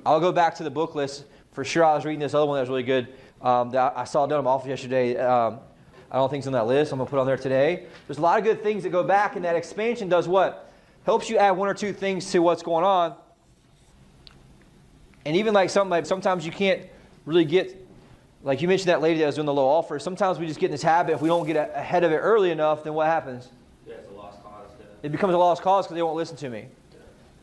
I'll 0.05 0.21
go 0.21 0.33
back 0.33 0.55
to 0.57 0.65
the 0.65 0.71
book 0.71 0.95
list 0.95 1.25
for 1.53 1.65
sure. 1.65 1.85
I 1.85 1.95
was 1.95 2.05
reading 2.05 2.21
this 2.21 2.35
other 2.35 2.45
one 2.45 2.57
that 2.57 2.63
was 2.63 2.69
really 2.69 2.83
good 2.83 3.09
um, 3.41 3.71
that 3.71 3.95
I 3.97 4.05
saw 4.05 4.27
done 4.27 4.39
in 4.39 4.45
my 4.45 4.51
office 4.51 4.69
yesterday. 4.69 5.17
Um, 5.17 5.61
I 6.11 6.17
don't 6.17 6.29
think 6.29 6.41
it's 6.41 6.47
on 6.47 6.53
that 6.53 6.67
list. 6.67 6.93
I'm 6.93 6.99
going 6.99 7.07
to 7.07 7.11
put 7.11 7.19
on 7.19 7.27
there 7.27 7.39
today. 7.39 7.87
There's 8.07 8.19
a 8.19 8.23
lot 8.23 8.39
of 8.39 8.45
good 8.45 8.63
things 8.63 8.83
that 8.83 8.91
go 8.91 9.03
back, 9.03 9.37
and 9.37 9.45
that 9.47 9.57
expansion 9.57 10.11
does 10.11 10.29
what? 10.29 10.71
Helps 11.05 11.31
you 11.31 11.39
add 11.39 11.53
one 11.53 11.69
or 11.69 11.75
two 11.75 11.95
things 11.95 12.31
to 12.33 12.41
what's 12.41 12.63
going 12.63 12.85
on. 12.85 13.15
And 15.25 15.37
even 15.37 15.55
like 15.55 15.71
something 15.71 15.91
like 15.91 16.05
sometimes 16.05 16.45
you 16.45 16.53
can't 16.53 16.83
really 17.25 17.47
get, 17.47 17.82
like 18.43 18.61
you 18.61 18.69
mentioned 18.69 18.89
that 18.89 19.01
lady 19.01 19.21
that 19.21 19.27
was 19.27 19.37
doing 19.37 19.47
the 19.47 19.55
low 19.55 19.67
offer. 19.67 19.99
Sometimes 19.99 20.39
we 20.39 20.47
just 20.47 20.59
get 20.59 20.67
in 20.67 20.73
this 20.73 20.83
habit. 20.83 21.13
If 21.13 21.21
we 21.21 21.29
don't 21.29 21.47
get 21.47 21.57
ahead 21.75 22.05
of 22.05 22.13
it 22.13 22.17
early 22.17 22.51
enough, 22.51 22.85
then 22.85 22.95
what 22.95 23.07
happens? 23.07 23.49
Yeah, 23.87 23.95
it's 23.95 24.09
a 24.09 24.13
lost 24.13 24.43
cause. 24.43 24.67
Yeah. 24.79 24.87
It 25.05 25.13
becomes 25.13 25.35
a 25.35 25.39
lost 25.39 25.63
cause 25.63 25.87
because 25.87 25.95
they 25.95 26.03
won't 26.03 26.17
listen 26.17 26.37
to 26.39 26.51
me. 26.51 26.67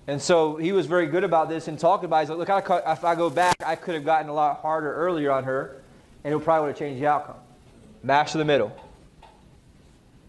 And 0.07 0.19
so 0.21 0.55
he 0.55 0.71
was 0.71 0.87
very 0.87 1.05
good 1.05 1.23
about 1.23 1.49
this 1.49 1.67
and 1.67 1.77
talking 1.77 2.05
about 2.05 2.17
it. 2.17 2.21
He's 2.21 2.29
like, 2.31 2.39
look, 2.39 2.49
I, 2.49 2.93
if 2.93 3.05
I 3.05 3.13
go 3.13 3.29
back, 3.29 3.55
I 3.63 3.75
could 3.75 3.93
have 3.93 4.03
gotten 4.03 4.27
a 4.27 4.33
lot 4.33 4.59
harder 4.59 4.91
earlier 4.93 5.31
on 5.31 5.43
her, 5.43 5.81
and 6.23 6.31
it 6.31 6.35
would 6.35 6.43
probably 6.43 6.65
would 6.65 6.71
have 6.71 6.79
changed 6.79 6.99
the 6.99 7.07
outcome. 7.07 7.35
Mash 8.01 8.31
to 8.31 8.39
the 8.39 8.45
middle. 8.45 8.75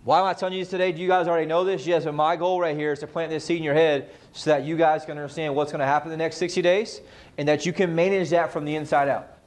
Why 0.04 0.20
am 0.20 0.26
I 0.26 0.34
telling 0.34 0.54
you 0.54 0.60
this 0.60 0.68
today? 0.68 0.92
Do 0.92 1.00
you 1.00 1.08
guys 1.08 1.28
already 1.28 1.46
know 1.46 1.64
this? 1.64 1.86
Yes, 1.86 2.04
but 2.04 2.14
my 2.14 2.36
goal 2.36 2.60
right 2.60 2.76
here 2.76 2.92
is 2.92 2.98
to 3.00 3.06
plant 3.06 3.30
this 3.30 3.44
seed 3.44 3.56
in 3.56 3.62
your 3.62 3.74
head 3.74 4.10
so 4.32 4.50
that 4.50 4.64
you 4.64 4.76
guys 4.76 5.04
can 5.04 5.12
understand 5.12 5.54
what's 5.54 5.72
going 5.72 5.80
to 5.80 5.86
happen 5.86 6.12
in 6.12 6.18
the 6.18 6.22
next 6.22 6.36
60 6.36 6.60
days 6.62 7.00
and 7.38 7.48
that 7.48 7.64
you 7.64 7.72
can 7.72 7.94
manage 7.94 8.30
that 8.30 8.52
from 8.52 8.64
the 8.66 8.76
inside 8.76 9.08
out. 9.08 9.39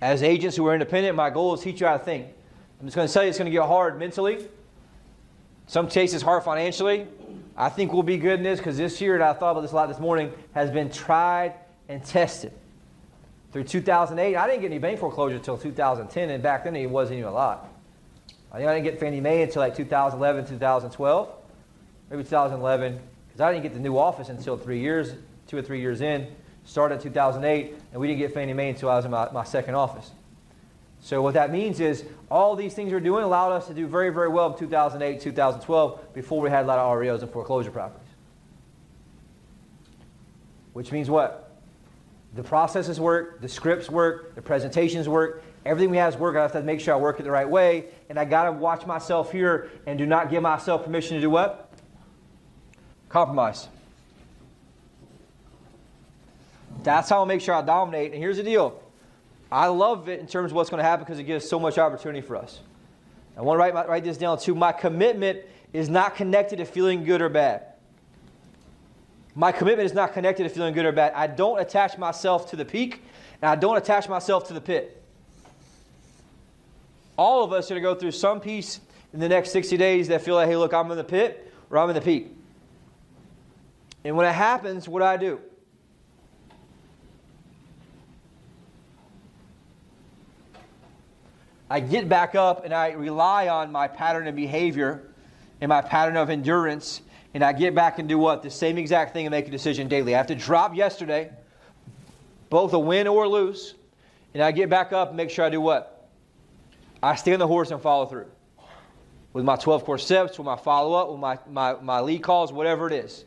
As 0.00 0.22
agents 0.22 0.56
who 0.56 0.66
are 0.66 0.74
independent, 0.74 1.16
my 1.16 1.30
goal 1.30 1.54
is 1.54 1.60
to 1.60 1.64
teach 1.64 1.80
you 1.80 1.86
how 1.86 1.96
to 1.96 2.04
think. 2.04 2.26
I'm 2.80 2.86
just 2.86 2.96
going 2.96 3.08
to 3.08 3.12
tell 3.12 3.24
you 3.24 3.28
it's 3.28 3.38
going 3.38 3.50
to 3.50 3.56
get 3.56 3.66
hard 3.66 3.98
mentally. 3.98 4.46
Some 5.66 5.88
cases 5.88 6.22
hard 6.22 6.44
financially. 6.44 7.06
I 7.56 7.68
think 7.68 7.92
we'll 7.92 8.04
be 8.04 8.16
good 8.16 8.38
in 8.38 8.44
this 8.44 8.60
because 8.60 8.76
this 8.76 9.00
year, 9.00 9.14
and 9.14 9.24
I 9.24 9.32
thought 9.32 9.50
about 9.52 9.62
this 9.62 9.72
a 9.72 9.76
lot 9.76 9.88
this 9.88 9.98
morning, 9.98 10.32
has 10.54 10.70
been 10.70 10.90
tried 10.90 11.54
and 11.88 12.04
tested. 12.04 12.52
Through 13.52 13.64
2008, 13.64 14.36
I 14.36 14.46
didn't 14.46 14.60
get 14.60 14.66
any 14.68 14.78
bank 14.78 15.00
foreclosure 15.00 15.36
until 15.36 15.58
2010, 15.58 16.30
and 16.30 16.42
back 16.42 16.64
then 16.64 16.76
it 16.76 16.88
wasn't 16.88 17.18
even 17.18 17.30
a 17.30 17.34
lot. 17.34 17.68
I 18.52 18.58
I 18.58 18.60
didn't 18.60 18.84
get 18.84 19.00
Fannie 19.00 19.20
Mae 19.20 19.42
until 19.42 19.60
like 19.60 19.74
2011, 19.74 20.46
2012, 20.46 21.28
maybe 22.10 22.22
2011, 22.22 23.00
because 23.26 23.40
I 23.40 23.52
didn't 23.52 23.64
get 23.64 23.74
the 23.74 23.80
new 23.80 23.98
office 23.98 24.28
until 24.28 24.56
three 24.56 24.80
years, 24.80 25.14
two 25.46 25.56
or 25.56 25.62
three 25.62 25.80
years 25.80 26.00
in. 26.00 26.28
Started 26.68 26.96
in 26.96 27.00
2008, 27.00 27.74
and 27.92 28.00
we 28.00 28.06
didn't 28.06 28.18
get 28.18 28.34
Fannie 28.34 28.52
Mae 28.52 28.68
until 28.68 28.90
I 28.90 28.96
was 28.96 29.06
in 29.06 29.10
my, 29.10 29.30
my 29.32 29.44
second 29.44 29.74
office. 29.74 30.10
So 31.00 31.22
what 31.22 31.32
that 31.32 31.50
means 31.50 31.80
is 31.80 32.04
all 32.30 32.56
these 32.56 32.74
things 32.74 32.92
we're 32.92 33.00
doing 33.00 33.24
allowed 33.24 33.52
us 33.52 33.68
to 33.68 33.74
do 33.74 33.86
very, 33.86 34.10
very 34.10 34.28
well 34.28 34.52
in 34.52 34.58
2008, 34.58 35.18
2012, 35.18 36.12
before 36.12 36.42
we 36.42 36.50
had 36.50 36.66
a 36.66 36.68
lot 36.68 36.78
of 36.78 36.98
REOs 36.98 37.22
and 37.22 37.30
foreclosure 37.30 37.70
properties. 37.70 38.06
Which 40.74 40.92
means 40.92 41.08
what? 41.08 41.56
The 42.34 42.42
processes 42.42 43.00
work, 43.00 43.40
the 43.40 43.48
scripts 43.48 43.88
work, 43.88 44.34
the 44.34 44.42
presentations 44.42 45.08
work, 45.08 45.42
everything 45.64 45.90
we 45.90 45.96
have 45.96 46.12
is 46.12 46.20
work. 46.20 46.36
I 46.36 46.42
have 46.42 46.52
to 46.52 46.62
make 46.62 46.80
sure 46.80 46.92
I 46.92 46.98
work 46.98 47.18
it 47.18 47.22
the 47.22 47.30
right 47.30 47.48
way, 47.48 47.86
and 48.10 48.18
I 48.18 48.26
got 48.26 48.44
to 48.44 48.52
watch 48.52 48.84
myself 48.84 49.32
here 49.32 49.70
and 49.86 49.98
do 49.98 50.04
not 50.04 50.30
give 50.30 50.42
myself 50.42 50.84
permission 50.84 51.14
to 51.14 51.22
do 51.22 51.30
what? 51.30 51.72
Compromise. 53.08 53.68
That's 56.88 57.10
how 57.10 57.20
I 57.20 57.26
make 57.26 57.42
sure 57.42 57.54
I 57.54 57.60
dominate. 57.60 58.12
And 58.12 58.22
here's 58.22 58.38
the 58.38 58.42
deal 58.42 58.80
I 59.52 59.66
love 59.66 60.08
it 60.08 60.20
in 60.20 60.26
terms 60.26 60.52
of 60.52 60.56
what's 60.56 60.70
going 60.70 60.78
to 60.78 60.88
happen 60.88 61.04
because 61.04 61.18
it 61.18 61.24
gives 61.24 61.46
so 61.46 61.60
much 61.60 61.76
opportunity 61.76 62.22
for 62.26 62.34
us. 62.34 62.60
I 63.36 63.42
want 63.42 63.56
to 63.56 63.60
write, 63.60 63.74
write 63.86 64.04
this 64.04 64.16
down 64.16 64.38
too. 64.38 64.54
My 64.54 64.72
commitment 64.72 65.40
is 65.74 65.90
not 65.90 66.16
connected 66.16 66.56
to 66.56 66.64
feeling 66.64 67.04
good 67.04 67.20
or 67.20 67.28
bad. 67.28 67.74
My 69.34 69.52
commitment 69.52 69.84
is 69.84 69.92
not 69.92 70.14
connected 70.14 70.44
to 70.44 70.48
feeling 70.48 70.72
good 70.72 70.86
or 70.86 70.92
bad. 70.92 71.12
I 71.12 71.26
don't 71.26 71.60
attach 71.60 71.98
myself 71.98 72.48
to 72.52 72.56
the 72.56 72.64
peak, 72.64 73.02
and 73.42 73.50
I 73.50 73.54
don't 73.54 73.76
attach 73.76 74.08
myself 74.08 74.48
to 74.48 74.54
the 74.54 74.60
pit. 74.62 75.02
All 77.18 77.44
of 77.44 77.52
us 77.52 77.70
are 77.70 77.74
going 77.74 77.82
to 77.82 77.88
go 77.94 77.94
through 77.96 78.12
some 78.12 78.40
piece 78.40 78.80
in 79.12 79.20
the 79.20 79.28
next 79.28 79.50
60 79.50 79.76
days 79.76 80.08
that 80.08 80.22
feel 80.22 80.36
like, 80.36 80.48
hey, 80.48 80.56
look, 80.56 80.72
I'm 80.72 80.90
in 80.90 80.96
the 80.96 81.04
pit 81.04 81.52
or 81.68 81.76
I'm 81.76 81.90
in 81.90 81.94
the 81.94 82.00
peak. 82.00 82.34
And 84.04 84.16
when 84.16 84.26
it 84.26 84.32
happens, 84.32 84.88
what 84.88 85.00
do 85.00 85.04
I 85.04 85.18
do? 85.18 85.38
I 91.70 91.80
get 91.80 92.08
back 92.08 92.34
up 92.34 92.64
and 92.64 92.72
I 92.72 92.92
rely 92.92 93.48
on 93.48 93.70
my 93.70 93.88
pattern 93.88 94.26
of 94.26 94.34
behavior 94.34 95.02
and 95.60 95.68
my 95.68 95.82
pattern 95.82 96.16
of 96.16 96.30
endurance, 96.30 97.02
and 97.34 97.42
I 97.42 97.52
get 97.52 97.74
back 97.74 97.98
and 97.98 98.08
do 98.08 98.18
what? 98.18 98.42
The 98.42 98.50
same 98.50 98.78
exact 98.78 99.12
thing 99.12 99.26
and 99.26 99.30
make 99.30 99.48
a 99.48 99.50
decision 99.50 99.88
daily. 99.88 100.14
I 100.14 100.18
have 100.18 100.28
to 100.28 100.34
drop 100.34 100.74
yesterday, 100.74 101.30
both 102.48 102.72
a 102.72 102.78
win 102.78 103.06
or 103.06 103.28
lose, 103.28 103.74
and 104.34 104.42
I 104.42 104.52
get 104.52 104.70
back 104.70 104.92
up 104.92 105.08
and 105.08 105.16
make 105.16 105.30
sure 105.30 105.44
I 105.44 105.50
do 105.50 105.60
what? 105.60 106.08
I 107.02 107.16
stay 107.16 107.32
on 107.32 107.38
the 107.38 107.46
horse 107.46 107.70
and 107.70 107.80
follow 107.82 108.06
through. 108.06 108.26
With 109.32 109.44
my 109.44 109.56
12 109.56 109.84
core 109.84 109.98
steps, 109.98 110.38
with 110.38 110.46
my 110.46 110.56
follow 110.56 110.94
up, 110.94 111.10
with 111.10 111.20
my, 111.20 111.38
my, 111.50 111.74
my 111.82 112.00
lead 112.00 112.22
calls, 112.22 112.52
whatever 112.52 112.86
it 112.86 112.92
is. 112.92 113.24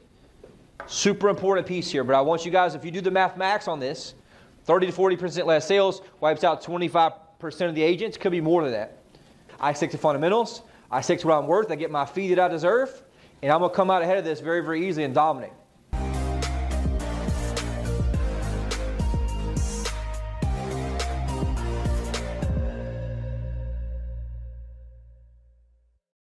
Super 0.88 1.30
important 1.30 1.68
piece 1.68 1.92
here, 1.92 2.04
but 2.04 2.16
I 2.16 2.22
want 2.22 2.44
you 2.44 2.52
guys, 2.52 2.74
if 2.74 2.84
you 2.84 2.92
do 2.92 3.02
the 3.02 3.12
mathematics 3.12 3.68
on 3.68 3.80
this, 3.80 4.16
30 4.66 4.88
to 4.88 4.94
40% 4.94 5.46
less 5.46 5.68
sales 5.68 6.02
wipes 6.20 6.44
out 6.44 6.62
25 6.62 7.12
percent 7.42 7.70
of 7.70 7.76
the 7.76 7.84
agents, 7.84 8.18
could 8.18 8.32
be 8.32 8.42
more 8.42 8.64
than 8.64 8.72
that. 8.72 8.98
I 9.60 9.74
stick 9.74 9.92
to 9.92 9.98
fundamentals. 9.98 10.62
I 10.90 11.02
stick 11.02 11.20
to 11.20 11.28
what 11.28 11.38
I'm 11.38 11.48
worth. 11.48 11.72
I 11.72 11.76
get 11.76 11.92
my 11.92 12.06
fee 12.06 12.30
that 12.30 12.40
I 12.40 12.48
deserve, 12.48 13.04
and 13.42 13.52
I'm 13.52 13.60
going 13.60 13.72
to 13.72 13.76
come 13.76 13.90
out 13.90 14.02
ahead 14.02 14.18
of 14.18 14.26
this 14.26 14.40
very, 14.40 14.62
very 14.62 14.88
easily 14.88 15.04
and 15.04 15.14
dominate. 15.14 15.52